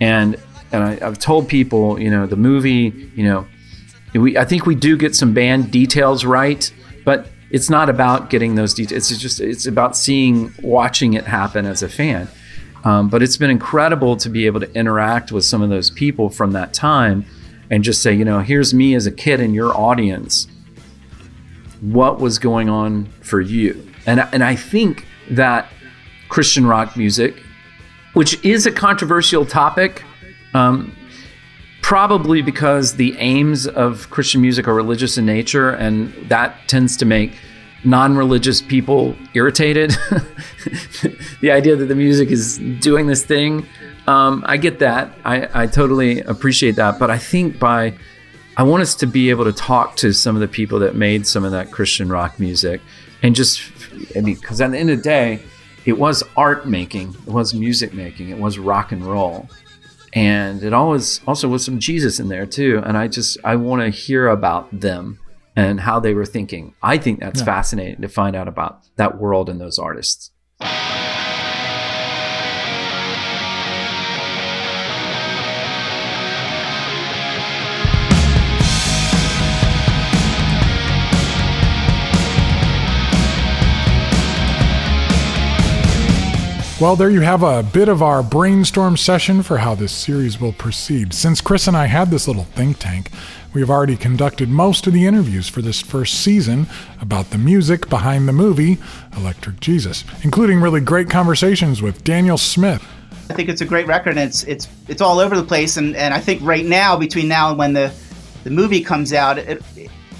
And 0.00 0.36
and 0.72 0.82
I, 0.82 1.06
I've 1.06 1.18
told 1.18 1.48
people, 1.48 2.00
you 2.00 2.10
know, 2.10 2.26
the 2.26 2.36
movie, 2.36 3.10
you 3.14 3.24
know, 3.24 3.46
we 4.14 4.38
I 4.38 4.44
think 4.44 4.66
we 4.66 4.74
do 4.74 4.96
get 4.96 5.14
some 5.14 5.34
band 5.34 5.70
details 5.70 6.24
right, 6.24 6.72
but 7.04 7.28
it's 7.50 7.70
not 7.70 7.88
about 7.88 8.30
getting 8.30 8.54
those 8.54 8.74
details. 8.74 9.10
It's 9.10 9.20
just 9.20 9.40
it's 9.40 9.66
about 9.66 9.96
seeing, 9.96 10.52
watching 10.62 11.14
it 11.14 11.24
happen 11.24 11.66
as 11.66 11.82
a 11.82 11.88
fan. 11.88 12.28
Um, 12.84 13.08
but 13.08 13.22
it's 13.22 13.36
been 13.36 13.50
incredible 13.50 14.16
to 14.18 14.28
be 14.28 14.46
able 14.46 14.60
to 14.60 14.72
interact 14.74 15.32
with 15.32 15.44
some 15.44 15.62
of 15.62 15.70
those 15.70 15.90
people 15.90 16.28
from 16.28 16.52
that 16.52 16.74
time, 16.74 17.24
and 17.70 17.82
just 17.82 18.02
say, 18.02 18.12
you 18.12 18.24
know, 18.24 18.40
here's 18.40 18.74
me 18.74 18.94
as 18.94 19.06
a 19.06 19.12
kid 19.12 19.40
in 19.40 19.54
your 19.54 19.74
audience. 19.76 20.48
What 21.80 22.20
was 22.20 22.38
going 22.38 22.68
on 22.68 23.06
for 23.22 23.40
you? 23.40 23.90
And 24.06 24.20
and 24.32 24.42
I 24.44 24.56
think 24.56 25.06
that 25.30 25.68
Christian 26.28 26.66
rock 26.66 26.96
music, 26.96 27.36
which 28.14 28.42
is 28.44 28.66
a 28.66 28.72
controversial 28.72 29.46
topic, 29.46 30.02
um, 30.52 30.94
probably 31.82 32.42
because 32.42 32.96
the 32.96 33.16
aims 33.18 33.66
of 33.66 34.08
Christian 34.10 34.40
music 34.40 34.66
are 34.66 34.74
religious 34.74 35.18
in 35.18 35.26
nature, 35.26 35.70
and 35.70 36.12
that 36.28 36.56
tends 36.66 36.96
to 36.98 37.04
make 37.04 37.32
non-religious 37.84 38.62
people 38.62 39.14
irritated. 39.34 39.90
the 41.40 41.50
idea 41.50 41.76
that 41.76 41.86
the 41.86 41.94
music 41.94 42.30
is 42.30 42.58
doing 42.80 43.06
this 43.06 43.24
thing, 43.24 43.66
um, 44.06 44.42
I 44.46 44.56
get 44.56 44.78
that. 44.78 45.12
I, 45.24 45.64
I 45.64 45.66
totally 45.66 46.20
appreciate 46.20 46.76
that. 46.76 46.98
But 46.98 47.10
I 47.10 47.18
think 47.18 47.58
by 47.58 47.94
I 48.56 48.62
want 48.62 48.82
us 48.82 48.94
to 48.96 49.06
be 49.06 49.30
able 49.30 49.44
to 49.44 49.52
talk 49.52 49.96
to 49.96 50.12
some 50.12 50.36
of 50.36 50.40
the 50.40 50.48
people 50.48 50.78
that 50.80 50.94
made 50.94 51.26
some 51.26 51.44
of 51.44 51.50
that 51.52 51.72
Christian 51.72 52.08
rock 52.08 52.38
music, 52.38 52.80
and 53.22 53.34
just 53.34 53.60
I 54.16 54.20
mean, 54.20 54.34
because 54.36 54.60
at 54.60 54.70
the 54.70 54.78
end 54.78 54.90
of 54.90 54.98
the 54.98 55.02
day, 55.02 55.40
it 55.84 55.98
was 55.98 56.22
art 56.36 56.66
making, 56.66 57.10
it 57.26 57.32
was 57.32 57.52
music 57.54 57.92
making, 57.92 58.30
it 58.30 58.38
was 58.38 58.58
rock 58.58 58.92
and 58.92 59.04
roll 59.04 59.48
and 60.16 60.62
it 60.62 60.72
always 60.72 61.20
also 61.26 61.48
was 61.48 61.64
some 61.64 61.80
Jesus 61.80 62.20
in 62.20 62.28
there 62.28 62.46
too. 62.46 62.80
And 62.86 62.96
I 62.96 63.08
just 63.08 63.36
I 63.42 63.56
want 63.56 63.82
to 63.82 63.88
hear 63.90 64.28
about 64.28 64.68
them 64.80 65.18
and 65.56 65.80
how 65.80 65.98
they 65.98 66.14
were 66.14 66.24
thinking. 66.24 66.74
I 66.82 66.98
think 66.98 67.18
that's 67.18 67.40
Yeah. 67.40 67.46
fascinating 67.46 68.00
to 68.02 68.08
find 68.08 68.36
out 68.36 68.46
about 68.46 68.82
that 68.96 69.18
world 69.20 69.48
and 69.48 69.60
those 69.60 69.76
artists. 69.78 70.30
Well, 86.80 86.96
there 86.96 87.10
you 87.10 87.20
have 87.20 87.44
a 87.44 87.62
bit 87.62 87.88
of 87.88 88.02
our 88.02 88.22
brainstorm 88.22 88.96
session 88.96 89.42
for 89.42 89.58
how 89.58 89.76
this 89.76 89.92
series 89.92 90.40
will 90.40 90.52
proceed. 90.52 91.14
Since 91.14 91.40
Chris 91.40 91.68
and 91.68 91.76
I 91.76 91.86
had 91.86 92.10
this 92.10 92.26
little 92.26 92.44
think 92.44 92.78
tank, 92.80 93.10
we 93.52 93.60
have 93.60 93.70
already 93.70 93.96
conducted 93.96 94.48
most 94.48 94.86
of 94.88 94.92
the 94.92 95.06
interviews 95.06 95.48
for 95.48 95.62
this 95.62 95.80
first 95.80 96.14
season 96.22 96.66
about 97.00 97.30
the 97.30 97.38
music 97.38 97.88
behind 97.88 98.26
the 98.26 98.32
movie 98.32 98.78
Electric 99.16 99.60
Jesus, 99.60 100.02
including 100.22 100.60
really 100.60 100.80
great 100.80 101.08
conversations 101.08 101.80
with 101.80 102.02
Daniel 102.02 102.36
Smith, 102.36 102.84
I 103.30 103.34
think 103.34 103.48
it's 103.48 103.62
a 103.62 103.66
great 103.66 103.86
record, 103.86 104.10
and 104.10 104.20
it's 104.20 104.44
it's 104.44 104.68
it's 104.88 105.00
all 105.00 105.18
over 105.18 105.36
the 105.36 105.44
place. 105.44 105.76
And, 105.76 105.96
and 105.96 106.12
I 106.12 106.20
think 106.20 106.42
right 106.42 106.64
now, 106.64 106.96
between 106.96 107.28
now 107.28 107.50
and 107.50 107.58
when 107.58 107.72
the 107.72 107.92
the 108.42 108.50
movie 108.50 108.82
comes 108.82 109.12
out, 109.12 109.38
it, 109.38 109.62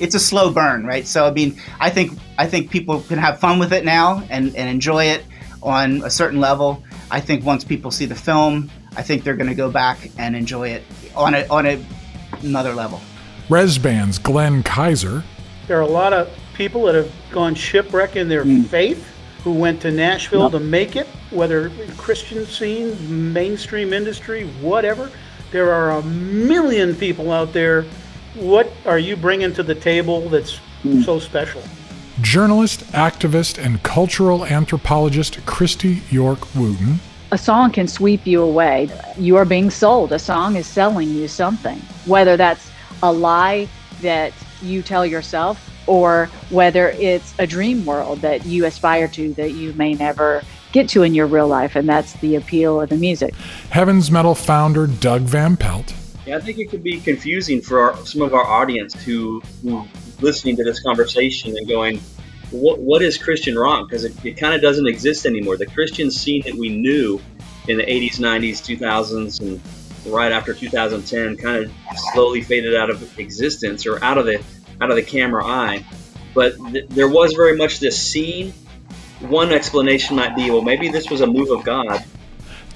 it's 0.01 0.15
a 0.15 0.21
slow 0.21 0.51
burn, 0.51 0.87
right? 0.87 1.07
So 1.07 1.27
I 1.27 1.31
mean, 1.31 1.61
I 1.81 1.91
think 1.91 2.19
I 2.39 2.47
think 2.47 2.71
people 2.71 3.01
can 3.03 3.19
have 3.19 3.39
fun 3.39 3.59
with 3.59 3.73
it 3.73 3.85
now 3.85 4.23
and, 4.31 4.57
and 4.57 4.69
enjoy 4.69 5.05
it 5.05 5.25
on 5.65 6.03
a 6.03 6.11
certain 6.11 6.41
level. 6.41 6.85
I 7.11 7.21
think 7.21 7.45
once 7.45 7.65
people 7.65 7.91
see 7.91 8.07
the 8.07 8.15
film, 8.15 8.71
I 8.97 9.03
think 9.03 9.25
they're 9.25 9.37
going 9.37 9.49
to 9.49 9.55
go 9.55 9.71
back 9.71 10.11
and 10.19 10.37
enjoy 10.37 10.69
it 10.69 10.85
on 11.17 11.35
a 11.35 11.47
on 11.49 11.67
a, 11.67 11.85
another 12.43 12.75
level. 12.75 13.01
Rez 13.49 13.79
Band's 13.79 14.19
Glenn 14.19 14.63
Kaiser, 14.63 15.25
There 15.67 15.79
are 15.79 15.83
a 15.83 15.87
lot 15.87 16.13
of 16.13 16.31
people 16.55 16.85
that 16.85 16.95
have 16.95 17.13
gone 17.31 17.55
shipwreck 17.55 18.17
in 18.17 18.29
their 18.29 18.45
hmm. 18.45 18.63
faith 18.63 19.11
who 19.43 19.53
went 19.53 19.83
to 19.83 19.91
Nashville 19.91 20.51
to 20.51 20.59
make 20.59 20.97
it, 20.97 21.07
whether 21.31 21.71
Christian 21.99 22.47
scene, 22.47 23.33
mainstream 23.33 23.93
industry, 23.93 24.47
whatever. 24.63 25.11
There 25.51 25.71
are 25.71 25.99
a 25.99 26.03
million 26.03 26.95
people 26.95 27.31
out 27.31 27.53
there. 27.53 27.83
What 28.35 28.73
are 28.87 28.99
you 28.99 29.17
bringing 29.17 29.53
to 29.55 29.63
the 29.63 29.75
table 29.75 30.29
that's 30.31 30.57
hmm. 30.83 31.03
so 31.03 31.19
special? 31.19 31.63
Journalist, 32.21 32.81
activist, 32.93 33.63
and 33.65 33.83
cultural 33.83 34.45
anthropologist 34.45 35.45
Christy 35.47 36.03
York 36.11 36.55
Wooten, 36.55 37.01
A 37.33 37.39
song 37.39 37.73
can 37.73 37.89
sweep 37.89 38.27
you 38.27 38.43
away. 38.43 38.89
You 39.19 39.37
are 39.37 39.45
being 39.45 39.71
sold. 39.71 40.13
A 40.13 40.19
song 40.19 40.57
is 40.57 40.67
selling 40.67 41.09
you 41.09 41.29
something, 41.29 41.79
whether 42.07 42.37
that's 42.37 42.71
a 43.03 43.13
lie 43.13 43.69
that 44.03 44.33
you 44.63 44.83
tell 44.83 45.05
yourself 45.05 45.71
or 45.87 46.27
whether 46.51 46.91
it's 46.91 47.35
a 47.39 47.47
dream 47.47 47.85
world 47.85 48.21
that 48.21 48.47
you 48.47 48.65
aspire 48.65 49.09
to 49.09 49.35
that 49.35 49.53
you 49.53 49.73
may 49.75 49.95
never 49.95 50.43
get 50.73 50.89
to 50.89 51.03
in 51.03 51.15
your 51.15 51.27
real 51.27 51.49
life. 51.49 51.77
And 51.77 51.89
that's 51.89 52.15
the 52.15 52.37
appeal 52.37 52.81
of 52.81 52.89
the 52.89 52.97
music. 52.97 53.35
Heavens 53.71 54.11
Metal 54.11 54.35
founder 54.35 54.87
Doug 54.87 55.23
Van 55.23 55.57
Pelt, 55.57 55.93
Yeah, 56.27 56.37
I 56.37 56.41
think 56.41 56.59
it 56.59 56.71
could 56.71 56.83
be 56.83 57.01
confusing 57.01 57.61
for 57.61 57.81
our, 57.81 58.07
some 58.07 58.23
of 58.23 58.35
our 58.35 58.45
audience 58.45 58.95
who, 59.05 59.43
who 59.63 59.87
listening 60.25 60.57
to 60.57 60.65
this 60.65 60.83
conversation 60.83 61.57
and 61.57 61.69
going, 61.69 62.01
"What 62.51 62.81
what 62.81 63.03
is 63.03 63.17
Christian 63.17 63.57
rock?" 63.57 63.89
Because 63.89 64.05
it, 64.05 64.25
it 64.25 64.37
kind 64.37 64.55
of 64.55 64.61
doesn't 64.61 64.87
exist 64.87 65.27
anymore. 65.27 65.57
The 65.57 65.67
Christian 65.67 66.11
scene 66.11 66.43
that 66.47 66.55
we 66.55 66.71
knew 66.71 67.21
in 67.69 67.77
the 67.77 67.85
80s, 67.85 68.19
90s, 68.19 68.79
2000s, 68.79 69.41
and 69.41 69.61
right 70.13 70.33
after 70.33 70.53
2010 70.53 71.37
kind 71.37 71.65
of 71.65 71.73
slowly 72.13 72.43
faded 72.43 72.77
out 72.77 72.91
of 72.91 73.19
existence 73.19 73.87
or 73.87 74.03
out 74.03 74.19
of 74.19 74.27
the 74.27 74.43
out 74.81 74.91
of 74.91 74.97
the 74.97 75.03
camera 75.03 75.45
eye. 75.45 75.85
But 76.35 76.57
th- 76.73 76.89
there 76.89 77.09
was 77.09 77.35
very 77.35 77.57
much 77.57 77.79
this 77.79 78.01
scene. 78.01 78.53
One 79.21 79.53
explanation 79.53 80.17
might 80.17 80.35
be, 80.35 80.51
well, 80.51 80.61
maybe 80.61 80.89
this 80.89 81.09
was 81.09 81.21
a 81.21 81.27
move 81.27 81.51
of 81.51 81.63
God 81.63 82.05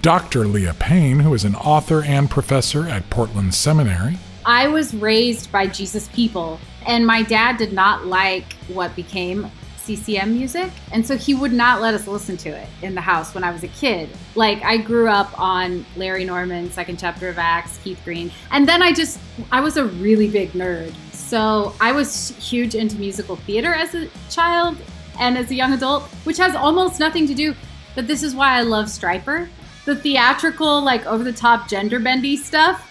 Dr. 0.01 0.47
Leah 0.47 0.77
Payne, 0.79 1.19
who 1.19 1.35
is 1.35 1.45
an 1.45 1.57
author 1.57 2.05
and 2.05 2.31
professor 2.31 2.87
at 2.87 3.11
Portland 3.11 3.53
Seminary, 3.53 4.17
I 4.47 4.69
was 4.69 4.95
raised 4.95 5.51
by 5.51 5.67
Jesus 5.67 6.09
people, 6.09 6.61
and 6.89 7.07
my 7.07 7.23
dad 7.23 7.59
did 7.59 7.73
not 7.73 8.07
like 8.07 8.55
what 8.69 8.97
became 8.97 9.49
CCM 9.77 10.33
music, 10.33 10.71
and 10.93 11.07
so 11.07 11.17
he 11.17 11.35
would 11.35 11.53
not 11.53 11.81
let 11.81 11.95
us 11.95 12.07
listen 12.07 12.37
to 12.39 12.49
it 12.51 12.69
in 12.83 12.95
the 12.95 13.01
house 13.01 13.35
when 13.35 13.45
I 13.45 13.51
was 13.51 13.63
a 13.63 13.69
kid. 13.69 14.11
Like 14.35 14.63
I 14.63 14.79
grew 14.79 15.09
up 15.09 15.39
on 15.41 15.87
Larry 15.97 16.25
Norman, 16.25 16.71
Second 16.71 16.99
Chapter 16.99 17.29
of 17.29 17.39
Acts, 17.39 17.79
Keith 17.85 18.01
Green, 18.05 18.31
and 18.51 18.69
then 18.69 18.83
I 18.83 18.93
just 18.93 19.21
I 19.53 19.61
was 19.61 19.77
a 19.77 19.85
really 19.85 20.29
big 20.29 20.53
nerd. 20.53 20.93
So 21.13 21.75
I 21.81 21.93
was 21.93 22.31
huge 22.37 22.75
into 22.75 22.99
musical 22.99 23.37
theater 23.37 23.73
as 23.73 23.95
a 23.95 24.09
child 24.31 24.77
and 25.21 25.39
as 25.39 25.51
a 25.51 25.55
young 25.55 25.73
adult, 25.73 26.05
which 26.25 26.39
has 26.39 26.55
almost 26.55 26.99
nothing 27.01 27.27
to 27.27 27.35
do. 27.35 27.55
But 27.95 28.07
this 28.07 28.23
is 28.23 28.35
why 28.35 28.59
I 28.59 28.63
love 28.63 28.87
Stryper. 28.87 29.49
The 29.85 29.97
theatrical, 29.97 30.83
like 30.83 31.07
over 31.07 31.25
the 31.25 31.33
top, 31.33 31.69
gender 31.69 31.99
bendy 31.99 32.37
stuff 32.37 32.85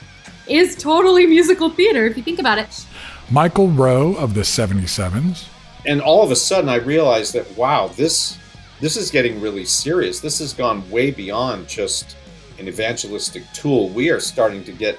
is 0.47 0.75
totally 0.75 1.25
musical 1.27 1.69
theater 1.69 2.05
if 2.05 2.17
you 2.17 2.23
think 2.23 2.39
about 2.39 2.57
it. 2.57 2.85
Michael 3.29 3.67
Roe 3.67 4.13
of 4.15 4.33
the 4.33 4.41
77s, 4.41 5.49
and 5.85 5.99
all 6.01 6.23
of 6.23 6.31
a 6.31 6.35
sudden 6.35 6.69
I 6.69 6.75
realized 6.75 7.33
that 7.33 7.57
wow, 7.57 7.89
this 7.89 8.37
this 8.79 8.95
is 8.95 9.11
getting 9.11 9.41
really 9.41 9.65
serious. 9.65 10.21
This 10.21 10.39
has 10.39 10.53
gone 10.53 10.89
way 10.89 11.11
beyond 11.11 11.67
just 11.67 12.15
an 12.57 12.69
evangelistic 12.69 13.43
tool. 13.53 13.89
We 13.89 14.11
are 14.11 14.21
starting 14.21 14.63
to 14.63 14.71
get 14.71 14.97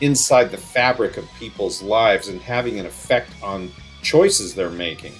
inside 0.00 0.50
the 0.50 0.56
fabric 0.56 1.18
of 1.18 1.28
people's 1.38 1.82
lives 1.82 2.28
and 2.28 2.40
having 2.40 2.80
an 2.80 2.86
effect 2.86 3.30
on 3.42 3.70
choices 4.02 4.54
they're 4.54 4.70
making. 4.70 5.12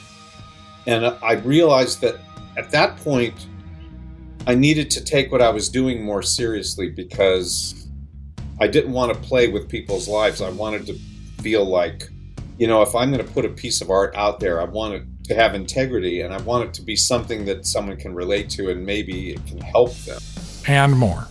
And 0.86 1.04
I 1.04 1.34
realized 1.34 2.00
that 2.00 2.20
at 2.56 2.70
that 2.70 2.96
point 2.98 3.48
I 4.46 4.54
needed 4.54 4.90
to 4.92 5.04
take 5.04 5.30
what 5.30 5.42
I 5.42 5.50
was 5.50 5.68
doing 5.68 6.02
more 6.02 6.22
seriously 6.22 6.88
because 6.88 7.86
I 8.58 8.66
didn't 8.66 8.92
want 8.92 9.12
to 9.12 9.28
play 9.28 9.48
with 9.48 9.68
people's 9.68 10.08
lives. 10.08 10.40
I 10.40 10.48
wanted 10.48 10.86
to 10.86 10.94
feel 11.42 11.66
like 11.66 12.08
you 12.60 12.66
know, 12.66 12.82
if 12.82 12.94
I'm 12.94 13.10
going 13.10 13.26
to 13.26 13.32
put 13.32 13.46
a 13.46 13.48
piece 13.48 13.80
of 13.80 13.88
art 13.88 14.14
out 14.14 14.38
there, 14.38 14.60
I 14.60 14.64
want 14.64 14.92
it 14.92 15.02
to 15.28 15.34
have 15.34 15.54
integrity 15.54 16.20
and 16.20 16.34
I 16.34 16.36
want 16.42 16.68
it 16.68 16.74
to 16.74 16.82
be 16.82 16.94
something 16.94 17.46
that 17.46 17.64
someone 17.64 17.96
can 17.96 18.14
relate 18.14 18.50
to 18.50 18.68
and 18.70 18.84
maybe 18.84 19.30
it 19.30 19.46
can 19.46 19.62
help 19.62 19.94
them. 20.00 20.20
and 20.66 20.92
more. 20.92 21.26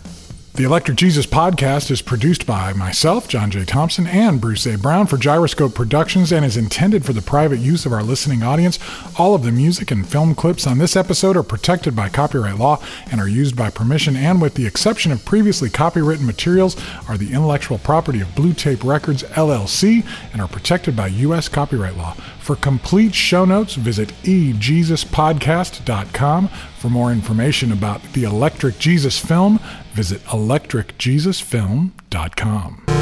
The 0.59 0.65
Electric 0.65 0.97
Jesus 0.97 1.25
podcast 1.25 1.89
is 1.89 2.01
produced 2.01 2.45
by 2.45 2.73
myself, 2.73 3.29
John 3.29 3.49
J. 3.49 3.63
Thompson, 3.63 4.05
and 4.05 4.41
Bruce 4.41 4.65
A. 4.65 4.77
Brown 4.77 5.07
for 5.07 5.15
Gyroscope 5.15 5.73
Productions 5.73 6.33
and 6.33 6.43
is 6.43 6.57
intended 6.57 7.05
for 7.05 7.13
the 7.13 7.21
private 7.21 7.59
use 7.59 7.85
of 7.85 7.93
our 7.93 8.03
listening 8.03 8.43
audience. 8.43 8.77
All 9.17 9.33
of 9.33 9.43
the 9.43 9.53
music 9.53 9.89
and 9.89 10.05
film 10.05 10.35
clips 10.35 10.67
on 10.67 10.77
this 10.77 10.97
episode 10.97 11.37
are 11.37 11.43
protected 11.43 11.95
by 11.95 12.09
copyright 12.09 12.57
law 12.57 12.83
and 13.09 13.21
are 13.21 13.29
used 13.29 13.55
by 13.55 13.69
permission 13.69 14.17
and, 14.17 14.41
with 14.41 14.55
the 14.55 14.67
exception 14.67 15.13
of 15.13 15.23
previously 15.23 15.69
copywritten 15.69 16.25
materials, 16.25 16.75
are 17.07 17.15
the 17.15 17.31
intellectual 17.31 17.77
property 17.77 18.19
of 18.19 18.35
Blue 18.35 18.51
Tape 18.51 18.83
Records 18.83 19.23
LLC 19.23 20.05
and 20.33 20.41
are 20.41 20.49
protected 20.49 20.93
by 20.93 21.07
U.S. 21.07 21.47
copyright 21.47 21.95
law. 21.95 22.15
For 22.41 22.57
complete 22.57 23.15
show 23.15 23.45
notes, 23.45 23.75
visit 23.75 24.09
ejesuspodcast.com. 24.23 26.49
For 26.79 26.89
more 26.89 27.11
information 27.11 27.71
about 27.73 28.01
the 28.13 28.23
Electric 28.23 28.79
Jesus 28.79 29.19
film, 29.19 29.59
visit 29.91 30.23
electricjesusfilm.com. 30.27 32.98